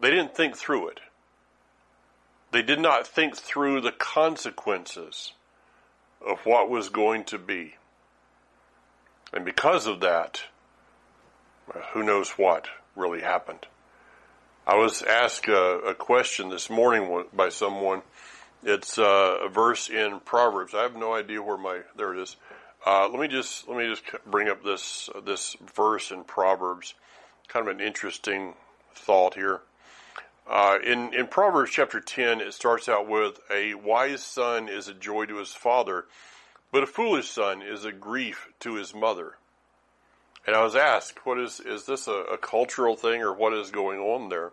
[0.00, 1.00] They didn't think through it.
[2.52, 5.32] They did not think through the consequences
[6.26, 7.74] of what was going to be.
[9.32, 10.42] And because of that,
[11.92, 13.66] who knows what really happened.
[14.66, 18.02] I was asked a, a question this morning by someone.
[18.62, 20.74] It's uh, a verse in Proverbs.
[20.74, 22.36] I have no idea where my there it is.
[22.88, 26.94] Uh, let me just let me just bring up this uh, this verse in Proverbs.
[27.46, 28.54] Kind of an interesting
[28.94, 29.60] thought here.
[30.48, 34.94] Uh, in in Proverbs chapter ten, it starts out with a wise son is a
[34.94, 36.06] joy to his father,
[36.72, 39.34] but a foolish son is a grief to his mother.
[40.46, 43.70] And I was asked, what is, is this a, a cultural thing or what is
[43.70, 44.52] going on there?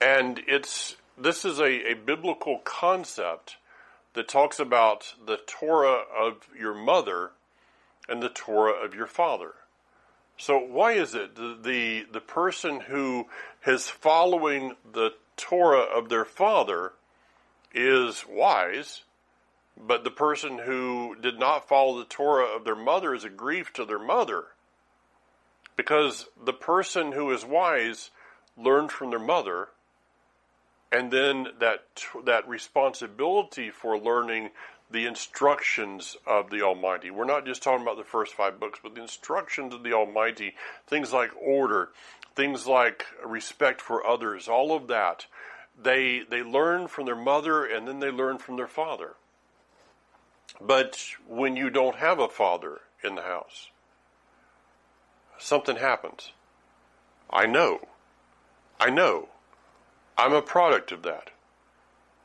[0.00, 3.58] And it's, this is a, a biblical concept
[4.14, 7.32] that talks about the Torah of your mother
[8.08, 9.54] and the Torah of your father.
[10.38, 13.26] So why is it the, the, person who
[13.66, 16.92] is following the Torah of their father
[17.74, 19.02] is wise,
[19.76, 23.72] but the person who did not follow the Torah of their mother is a grief
[23.74, 24.46] to their mother?
[25.76, 28.10] Because the person who is wise
[28.56, 29.68] learned from their mother,
[30.90, 31.84] and then that
[32.24, 34.50] that responsibility for learning
[34.92, 37.10] the instructions of the Almighty.
[37.10, 40.54] We're not just talking about the first five books, but the instructions of the Almighty,
[40.86, 41.90] things like order,
[42.34, 45.26] things like respect for others, all of that.
[45.80, 49.14] They they learn from their mother and then they learn from their father.
[50.60, 53.70] But when you don't have a father in the house,
[55.38, 56.32] something happens.
[57.30, 57.88] I know.
[58.78, 59.28] I know.
[60.18, 61.30] I'm a product of that.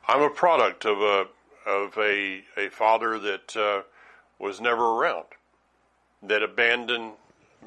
[0.06, 1.26] I'm a product of a
[1.68, 3.82] of a a father that uh,
[4.38, 5.26] was never around,
[6.22, 7.12] that abandoned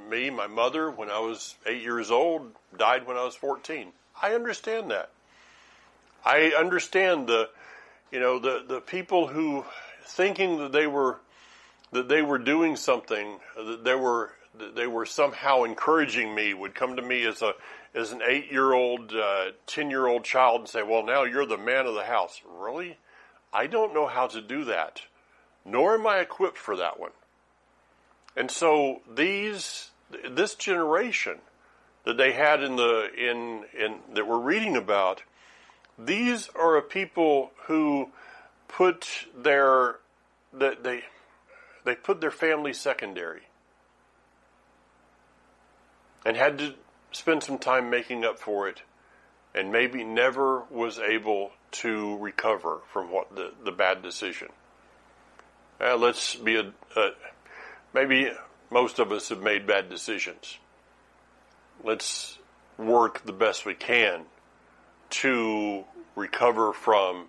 [0.09, 3.93] me, my mother, when I was eight years old, died when I was fourteen.
[4.21, 5.09] I understand that.
[6.25, 7.49] I understand the,
[8.11, 9.65] you know, the the people who
[10.03, 11.19] thinking that they were
[11.91, 14.31] that they were doing something, that they were
[14.75, 17.53] they were somehow encouraging me would come to me as a
[17.93, 21.45] as an eight year old, uh, ten year old child and say, "Well, now you're
[21.45, 22.97] the man of the house." Really,
[23.53, 25.01] I don't know how to do that,
[25.65, 27.11] nor am I equipped for that one.
[28.35, 29.91] And so these
[30.29, 31.39] this generation
[32.05, 35.23] that they had in the in in that we're reading about,
[35.97, 38.09] these are a people who
[38.67, 39.97] put their
[40.53, 41.03] that they
[41.83, 43.43] they put their family secondary
[46.25, 46.73] and had to
[47.11, 48.81] spend some time making up for it
[49.53, 54.49] and maybe never was able to recover from what the, the bad decision.
[55.79, 57.09] Uh, let's be a, uh,
[57.93, 58.29] maybe
[58.69, 60.57] most of us have made bad decisions.
[61.83, 62.37] Let's
[62.77, 64.25] work the best we can
[65.09, 65.83] to
[66.15, 67.25] recover from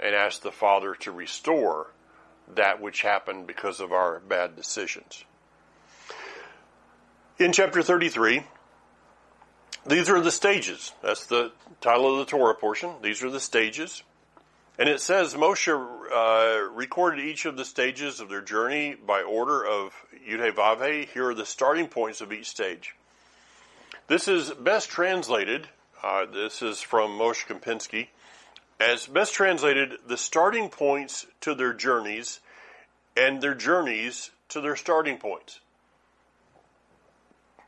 [0.00, 1.88] and ask the Father to restore
[2.54, 5.24] that which happened because of our bad decisions.
[7.38, 8.44] In chapter 33,
[9.86, 10.92] these are the stages.
[11.02, 12.90] That's the title of the Torah portion.
[13.02, 14.02] These are the stages.
[14.78, 19.64] And it says Moshe uh, recorded each of the stages of their journey by order
[19.64, 19.92] of
[20.28, 22.94] Yudhe Here are the starting points of each stage.
[24.06, 25.68] This is best translated,
[26.02, 28.08] uh, this is from Moshe Kempinski,
[28.80, 32.40] as best translated, the starting points to their journeys
[33.16, 35.60] and their journeys to their starting points.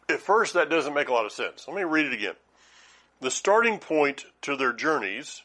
[0.08, 1.66] At first, that doesn't make a lot of sense.
[1.66, 2.34] Let me read it again.
[3.20, 5.42] The starting point to their journeys,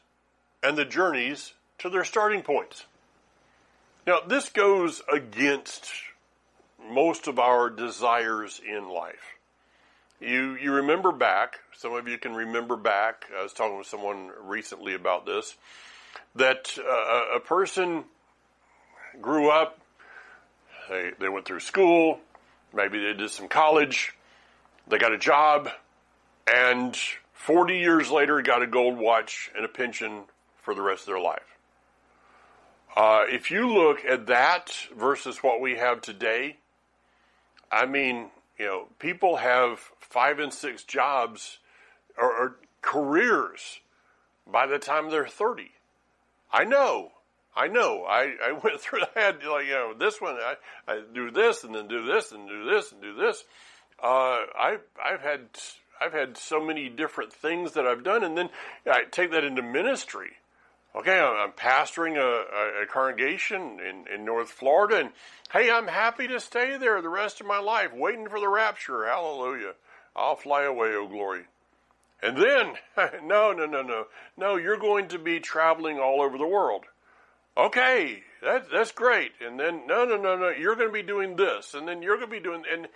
[0.62, 2.86] and the journeys to their starting points.
[4.06, 5.90] Now, this goes against
[6.92, 9.36] most of our desires in life.
[10.20, 14.32] You, you remember back, some of you can remember back, I was talking with someone
[14.42, 15.56] recently about this,
[16.36, 18.04] that uh, a person
[19.22, 19.80] grew up,
[20.90, 22.20] they, they went through school,
[22.74, 24.14] maybe they did some college,
[24.90, 25.70] they got a job,
[26.52, 26.98] and
[27.34, 30.24] 40 years later got a gold watch and a pension
[30.62, 31.58] for the rest of their life.
[32.96, 36.58] Uh, if you look at that versus what we have today,
[37.72, 41.60] I mean, you know, people have five and six jobs
[42.18, 43.80] or, or careers
[44.46, 45.72] by the time they're 30.
[46.52, 47.12] I know.
[47.56, 48.06] I know.
[48.06, 50.56] I, I went through that, like, you know, this one, I,
[50.88, 53.44] I do this and then do this and do this and do this.
[54.02, 55.42] Uh, I've, I've had,
[56.00, 58.50] I've had so many different things that I've done and then
[58.86, 60.32] I take that into ministry.
[60.96, 65.12] Okay, I'm pastoring a, a, congregation in, in North Florida, and
[65.52, 69.06] hey, I'm happy to stay there the rest of my life, waiting for the rapture.
[69.06, 69.74] Hallelujah.
[70.16, 71.44] I'll fly away, oh glory.
[72.24, 72.74] And then,
[73.24, 76.86] no, no, no, no, no, you're going to be traveling all over the world.
[77.56, 79.34] Okay, that, that's great.
[79.46, 82.18] And then, no, no, no, no, you're going to be doing this, and then you're
[82.18, 82.88] going to be doing, and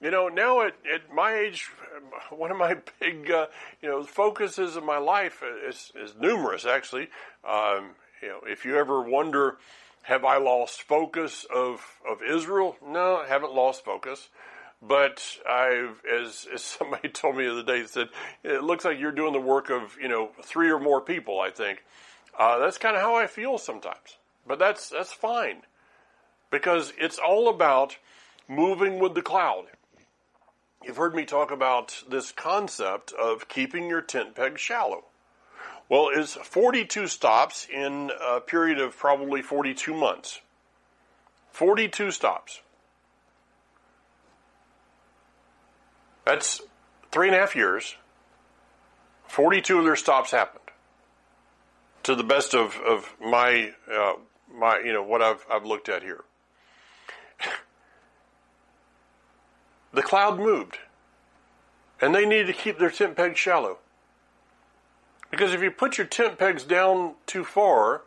[0.00, 1.68] you know, now at, at my age,
[2.30, 3.46] one of my big, uh,
[3.82, 7.08] you know, focuses of my life is, is numerous, actually.
[7.48, 7.90] Um,
[8.22, 9.58] you know, if you ever wonder,
[10.02, 12.76] have I lost focus of, of Israel?
[12.86, 14.28] No, I haven't lost focus.
[14.80, 18.08] But I've, as, as somebody told me the other day, said,
[18.44, 21.50] it looks like you're doing the work of, you know, three or more people, I
[21.50, 21.84] think.
[22.38, 24.16] Uh, that's kind of how I feel sometimes.
[24.46, 25.62] But that's, that's fine.
[26.50, 27.98] Because it's all about
[28.48, 29.66] moving with the cloud.
[30.84, 35.04] You've heard me talk about this concept of keeping your tent peg shallow.
[35.88, 40.40] Well, it's 42 stops in a period of probably 42 months.
[41.50, 42.60] 42 stops.
[46.24, 46.60] That's
[47.10, 47.96] three and a half years.
[49.28, 50.64] 42 of their stops happened.
[52.04, 54.14] To the best of, of my, uh,
[54.54, 56.24] my, you know, what I've, I've looked at here.
[59.98, 60.78] The cloud moved.
[62.00, 63.78] And they needed to keep their tent pegs shallow.
[65.28, 68.02] Because if you put your tent pegs down too far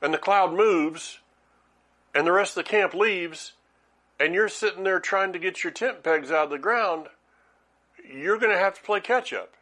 [0.00, 1.18] and the cloud moves
[2.14, 3.52] and the rest of the camp leaves
[4.18, 7.08] and you're sitting there trying to get your tent pegs out of the ground,
[8.10, 9.52] you're going to have to play catch up.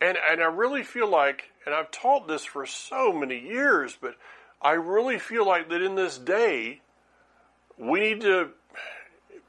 [0.00, 4.16] And, and I really feel like, and I've taught this for so many years, but
[4.60, 6.80] I really feel like that in this day,
[7.78, 8.50] we need to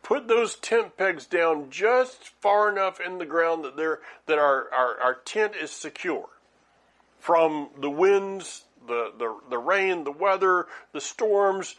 [0.07, 4.97] put those tent pegs down just far enough in the ground that that our, our,
[5.01, 6.29] our tent is secure
[7.19, 11.75] from the winds, the, the, the rain, the weather, the storms.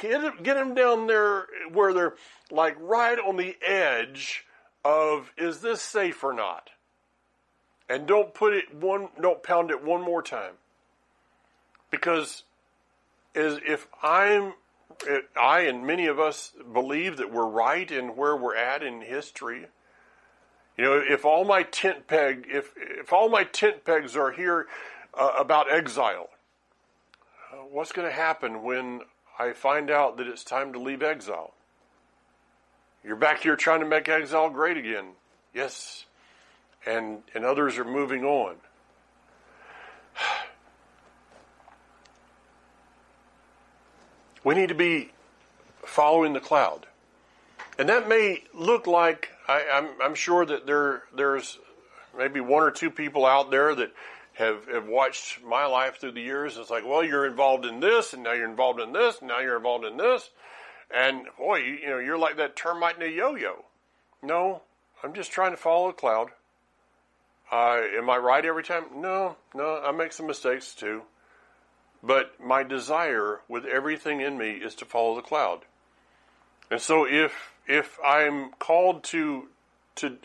[0.00, 2.14] Get, get them down there where they're
[2.50, 4.46] like right on the edge
[4.82, 6.70] of is this safe or not?
[7.86, 10.54] And don't put it one, don't pound it one more time.
[11.90, 12.44] Because
[13.34, 14.54] is if I'm
[15.40, 19.66] I and many of us believe that we're right in where we're at in history.
[20.76, 24.66] You know, if all my tent peg, if if all my tent pegs are here
[25.14, 26.30] uh, about exile,
[27.52, 29.00] uh, what's going to happen when
[29.38, 31.54] I find out that it's time to leave exile?
[33.04, 35.12] You're back here trying to make exile great again.
[35.54, 36.04] Yes,
[36.86, 38.56] and and others are moving on.
[44.48, 45.10] We need to be
[45.84, 46.86] following the cloud.
[47.78, 51.58] And that may look like, I, am sure that there there's
[52.16, 53.92] maybe one or two people out there that
[54.32, 56.56] have, have watched my life through the years.
[56.56, 59.40] It's like, well, you're involved in this, and now you're involved in this, and now
[59.40, 60.30] you're involved in this.
[60.96, 63.66] And boy, you, you know, you're like that termite in a yo-yo.
[64.22, 64.62] No,
[65.04, 66.28] I'm just trying to follow the cloud.
[67.52, 68.84] Uh, am I right every time?
[68.96, 71.02] No, no, I make some mistakes too.
[72.02, 75.60] But my desire with everything in me is to follow the cloud.
[76.70, 79.48] And so if if I'm called to
[79.96, 80.16] to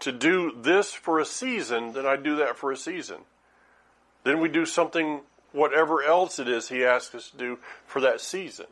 [0.00, 3.18] to do this for a season, then I do that for a season.
[4.24, 5.20] Then we do something
[5.52, 8.66] whatever else it is he asks us to do for that season.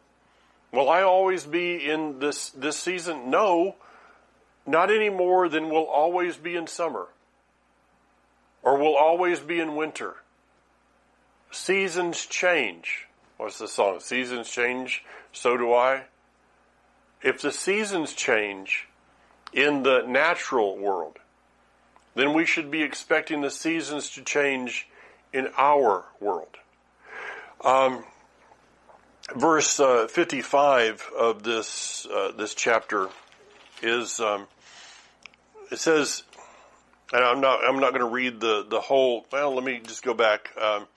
[0.73, 3.31] Will I always be in this this season?
[3.31, 3.77] No.
[4.67, 7.09] Not any more than we'll always be in summer.
[8.63, 10.17] Or we'll always be in winter
[11.55, 13.07] Seasons change.
[13.37, 14.01] what's the song?
[14.01, 16.03] Seasons change, so do I.
[17.23, 18.89] If the seasons change
[19.53, 21.21] in the natural world,
[22.17, 24.89] then we should be expecting the seasons to change
[25.33, 26.57] in our world.
[27.65, 28.05] Um,
[29.37, 33.11] verse uh, 55 of this uh, this chapter
[33.81, 34.49] is um,
[35.71, 36.25] it says,
[37.13, 39.25] and I'm not I'm not going to read the the whole.
[39.31, 40.51] Well, let me just go back.
[40.61, 40.89] Um,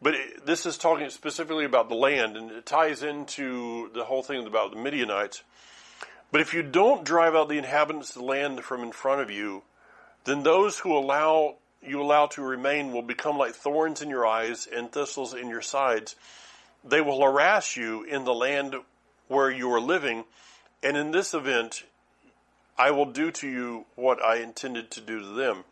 [0.00, 4.22] but it, this is talking specifically about the land, and it ties into the whole
[4.22, 5.42] thing about the Midianites.
[6.32, 9.30] But if you don't drive out the inhabitants of the land from in front of
[9.30, 9.62] you,
[10.24, 14.66] then those who allow you allow to remain will become like thorns in your eyes
[14.66, 16.16] and thistles in your sides.
[16.84, 18.74] They will harass you in the land
[19.28, 20.24] where you are living,
[20.82, 21.84] and in this event,
[22.78, 25.64] I will do to you what I intended to do to them.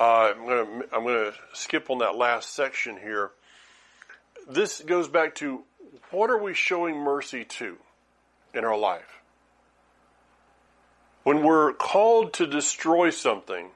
[0.00, 3.32] Uh, I'm going to I'm going to skip on that last section here.
[4.48, 5.64] This goes back to
[6.10, 7.76] what are we showing mercy to
[8.54, 9.20] in our life?
[11.22, 13.68] When we're called to destroy something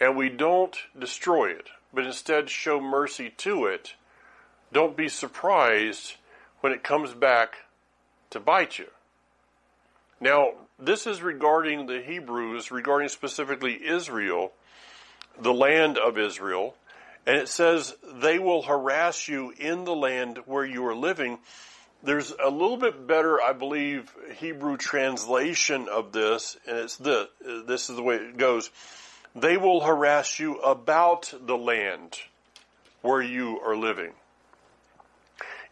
[0.00, 3.94] and we don't destroy it, but instead show mercy to it,
[4.72, 6.14] don't be surprised
[6.60, 7.56] when it comes back
[8.30, 8.86] to bite you.
[10.20, 14.52] Now, this is regarding the Hebrews, regarding specifically Israel,
[15.40, 16.74] the land of Israel,
[17.26, 21.38] and it says, they will harass you in the land where you are living.
[22.02, 27.28] There's a little bit better, I believe, Hebrew translation of this, and it's this,
[27.66, 28.70] this is the way it goes.
[29.34, 32.18] They will harass you about the land
[33.02, 34.12] where you are living.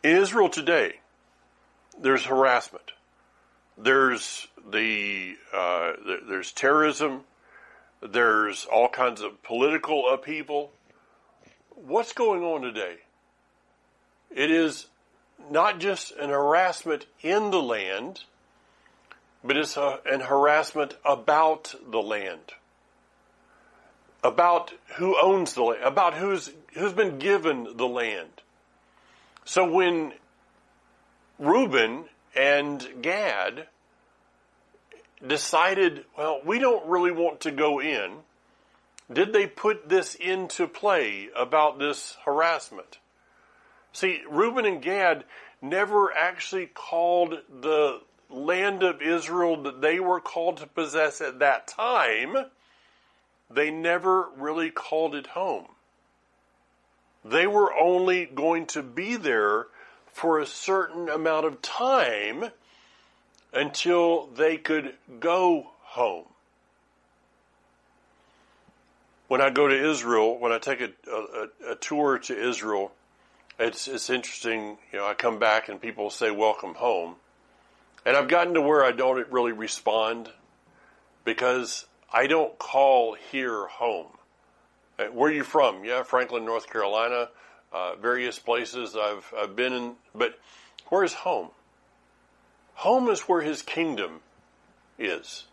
[0.02, 1.00] In Israel today,
[2.00, 2.92] there's harassment.
[3.76, 5.92] There's the uh,
[6.28, 7.22] there's terrorism.
[8.02, 10.72] There's all kinds of political upheaval.
[11.70, 12.96] What's going on today?
[14.30, 14.86] It is
[15.50, 18.24] not just an harassment in the land,
[19.44, 22.54] but it's a, an harassment about the land,
[24.22, 28.42] about who owns the land, about who's who's been given the land.
[29.44, 30.12] So when
[31.38, 33.66] Reuben and Gad
[35.26, 38.18] decided, well, we don't really want to go in,
[39.12, 42.98] did they put this into play about this harassment?
[43.92, 45.24] See, Reuben and Gad
[45.60, 51.66] never actually called the land of Israel that they were called to possess at that
[51.66, 52.36] time,
[53.50, 55.66] they never really called it home.
[57.24, 59.66] They were only going to be there
[60.06, 62.50] for a certain amount of time
[63.52, 66.26] until they could go home.
[69.28, 72.92] When I go to Israel, when I take a, a, a tour to Israel,
[73.58, 74.78] it's it's interesting.
[74.92, 77.16] You know, I come back and people say "Welcome home,"
[78.04, 80.30] and I've gotten to where I don't really respond
[81.24, 84.08] because I don't call here home.
[84.98, 85.84] Uh, where are you from?
[85.84, 87.28] Yeah, Franklin, North Carolina.
[87.72, 90.38] Uh, various places I've I've been in, but
[90.88, 91.50] where's home?
[92.74, 94.20] Home is where his kingdom
[94.98, 95.44] is.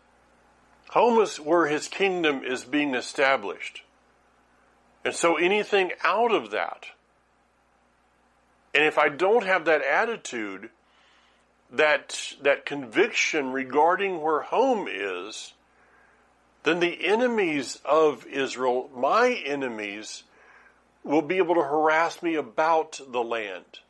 [0.90, 3.82] Home is where his kingdom is being established.
[5.04, 6.86] And so anything out of that,
[8.74, 10.70] and if I don't have that attitude,
[11.70, 15.52] that, that conviction regarding where home is,
[16.62, 20.24] then the enemies of Israel, my enemies,
[21.04, 23.80] will be able to harass me about the land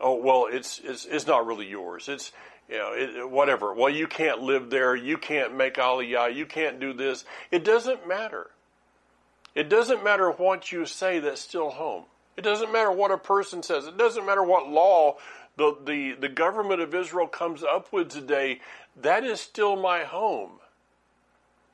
[0.00, 2.08] oh well it's it's, it's not really yours.
[2.08, 2.32] It's
[2.68, 3.72] you know it, whatever.
[3.74, 4.94] Well you can't live there.
[4.94, 6.34] You can't make aliyah.
[6.34, 7.24] You can't do this.
[7.50, 8.50] It doesn't matter.
[9.54, 12.04] It doesn't matter what you say that's still home.
[12.36, 13.86] It doesn't matter what a person says.
[13.86, 15.18] It doesn't matter what law
[15.56, 18.60] the, the, the government of Israel comes up with today,
[19.00, 20.52] that is still my home.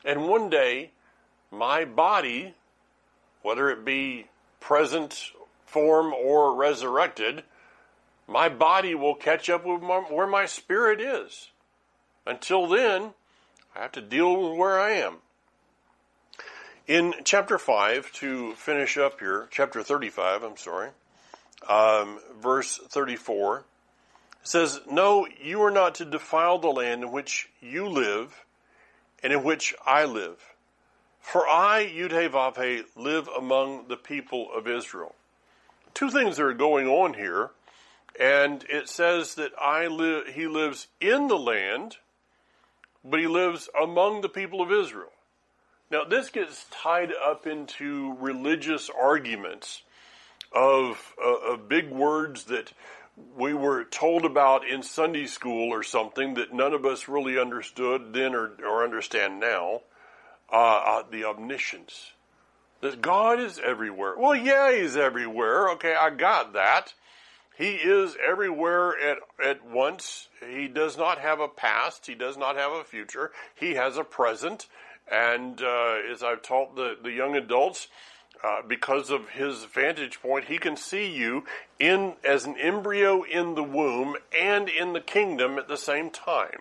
[0.05, 0.91] And one day,
[1.51, 2.55] my body,
[3.43, 4.27] whether it be
[4.61, 5.33] present
[5.64, 7.43] form or resurrected,
[8.31, 11.51] my body will catch up with my, where my spirit is.
[12.24, 13.11] Until then,
[13.74, 15.16] I have to deal with where I am.
[16.87, 20.91] In chapter 5, to finish up here, chapter 35, I'm sorry,
[21.68, 23.64] um, verse 34, it
[24.43, 28.45] says, No, you are not to defile the land in which you live
[29.22, 30.55] and in which I live.
[31.20, 35.14] For I, Yudhe live among the people of Israel.
[35.95, 37.51] Two things are going on here.
[38.19, 41.97] And it says that I li- he lives in the land,
[43.05, 45.13] but he lives among the people of Israel.
[45.91, 49.83] Now, this gets tied up into religious arguments
[50.53, 52.73] of, uh, of big words that
[53.37, 58.13] we were told about in Sunday school or something that none of us really understood
[58.13, 59.81] then or, or understand now.
[60.53, 62.11] Uh, uh, the omniscience.
[62.81, 64.17] That God is everywhere.
[64.19, 65.71] Well, yeah, He's everywhere.
[65.71, 66.93] Okay, I got that.
[67.61, 70.29] He is everywhere at, at once.
[70.51, 72.07] He does not have a past.
[72.07, 73.33] He does not have a future.
[73.55, 74.67] He has a present.
[75.13, 77.89] And uh, as I've taught the, the young adults,
[78.43, 81.45] uh, because of his vantage point, he can see you
[81.79, 86.61] in as an embryo in the womb and in the kingdom at the same time.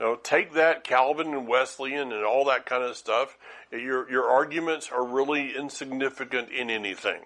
[0.00, 3.38] Know, take that Calvin and Wesleyan and all that kind of stuff.
[3.70, 7.20] Your your arguments are really insignificant in anything.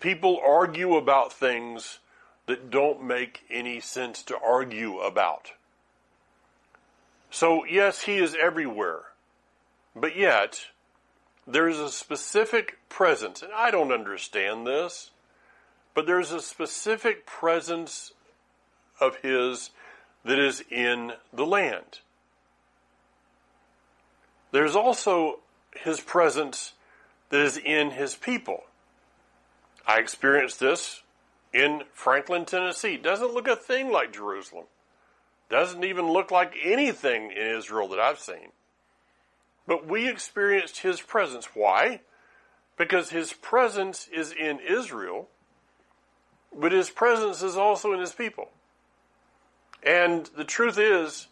[0.00, 1.98] People argue about things
[2.46, 5.52] that don't make any sense to argue about.
[7.30, 9.02] So yes, he is everywhere.
[9.94, 10.66] But yet,
[11.46, 15.10] there's a specific presence, and I don't understand this,
[15.94, 18.12] but there's a specific presence
[19.00, 19.70] of his
[20.24, 22.00] that is in the land.
[24.52, 25.40] There's also
[25.74, 26.72] his presence
[27.30, 28.64] that is in his people.
[29.88, 31.02] I experienced this
[31.54, 32.98] in Franklin, Tennessee.
[32.98, 34.66] Doesn't look a thing like Jerusalem.
[35.48, 38.52] Doesn't even look like anything in Israel that I've seen.
[39.66, 41.48] But we experienced his presence.
[41.54, 42.00] Why?
[42.76, 45.28] Because his presence is in Israel,
[46.54, 48.50] but his presence is also in his people.
[49.82, 51.28] And the truth is,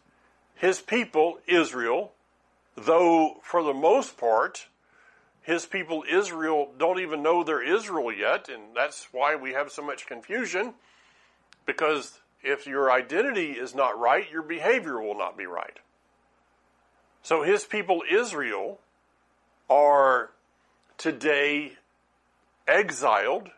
[0.55, 2.13] his people, Israel,
[2.75, 4.67] though for the most part,
[5.47, 9.81] his people, Israel, don't even know they're Israel yet, and that's why we have so
[9.81, 10.75] much confusion,
[11.65, 15.79] because if your identity is not right, your behavior will not be right.
[17.23, 18.81] So his people, Israel,
[19.71, 20.31] are
[20.99, 21.75] today
[22.67, 23.49] exiled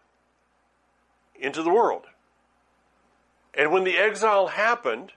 [1.40, 2.02] into the world.
[3.54, 5.12] And when the exile happened,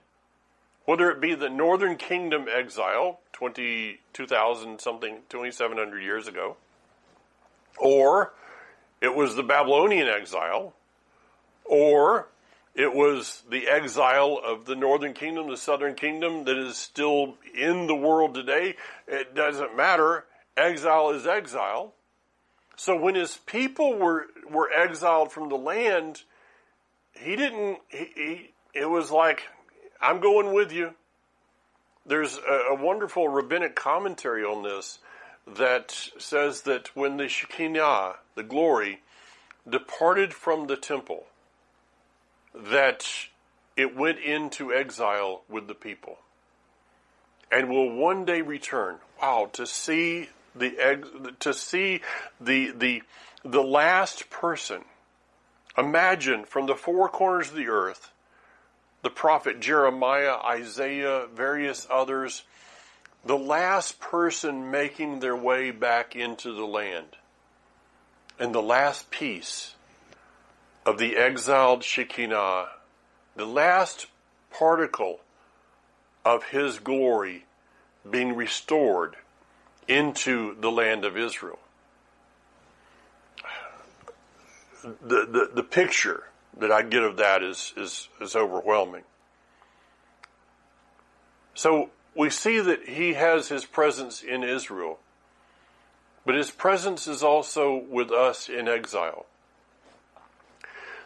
[0.91, 6.57] whether it be the northern kingdom exile, 20, 2000 something, 2700 years ago,
[7.77, 8.33] or
[8.99, 10.73] it was the Babylonian exile,
[11.63, 12.27] or
[12.75, 17.87] it was the exile of the northern kingdom, the southern kingdom that is still in
[17.87, 18.75] the world today.
[19.07, 20.25] It doesn't matter.
[20.57, 21.93] Exile is exile.
[22.75, 26.23] So when his people were, were exiled from the land,
[27.13, 29.43] he didn't, he, he, it was like,
[30.01, 30.93] I'm going with you.
[32.05, 34.99] There's a, a wonderful rabbinic commentary on this
[35.47, 39.01] that says that when the Shekinah, the glory,
[39.69, 41.25] departed from the temple,
[42.53, 43.07] that
[43.77, 46.17] it went into exile with the people
[47.51, 48.97] and will one day return.
[49.21, 52.01] Wow, to see the to see
[52.39, 53.03] the the
[53.43, 54.83] the last person.
[55.77, 58.11] Imagine from the four corners of the earth,
[59.01, 62.43] the prophet Jeremiah, Isaiah, various others,
[63.25, 67.17] the last person making their way back into the land.
[68.39, 69.75] And the last piece
[70.85, 72.67] of the exiled Shekinah,
[73.35, 74.07] the last
[74.51, 75.21] particle
[76.25, 77.45] of his glory
[78.09, 79.15] being restored
[79.87, 81.59] into the land of Israel.
[84.83, 86.23] The, the, the picture
[86.57, 89.03] that I get of that is, is, is overwhelming.
[91.53, 94.99] So we see that he has his presence in Israel,
[96.25, 99.25] but his presence is also with us in exile.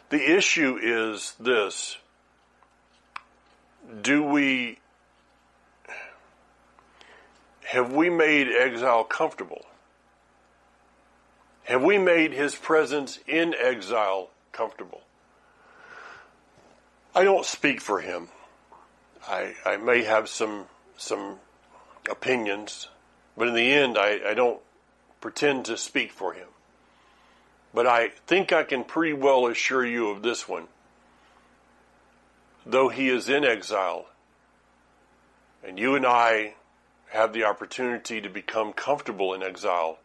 [0.10, 1.98] The issue is this
[4.02, 4.80] do we
[7.66, 9.66] have we made exile comfortable?
[11.64, 15.02] Have we made his presence in exile comfortable?
[17.16, 18.28] I don't speak for him.
[19.26, 20.66] I, I may have some
[20.98, 21.38] some
[22.10, 22.90] opinions,
[23.38, 24.60] but in the end, I, I don't
[25.22, 26.48] pretend to speak for him.
[27.74, 30.68] But I think I can pretty well assure you of this one.
[32.66, 34.08] Though he is in exile,
[35.66, 36.56] and you and I
[37.12, 40.00] have the opportunity to become comfortable in exile,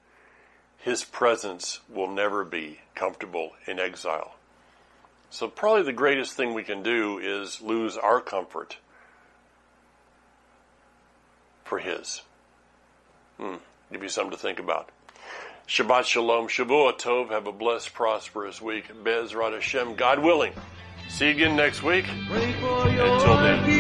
[0.79, 4.35] his presence will never be comfortable in exile.
[5.31, 8.79] So, probably the greatest thing we can do is lose our comfort
[11.65, 12.23] for his.
[13.39, 13.57] Hmm.
[13.93, 14.91] Give you something to think about.
[15.69, 17.31] Shabbat Shalom, Shavua Tov.
[17.31, 18.89] Have a blessed, prosperous week.
[19.05, 20.53] Bezrat Hashem, God willing.
[21.09, 22.07] See you again next week.
[22.09, 23.80] Until then.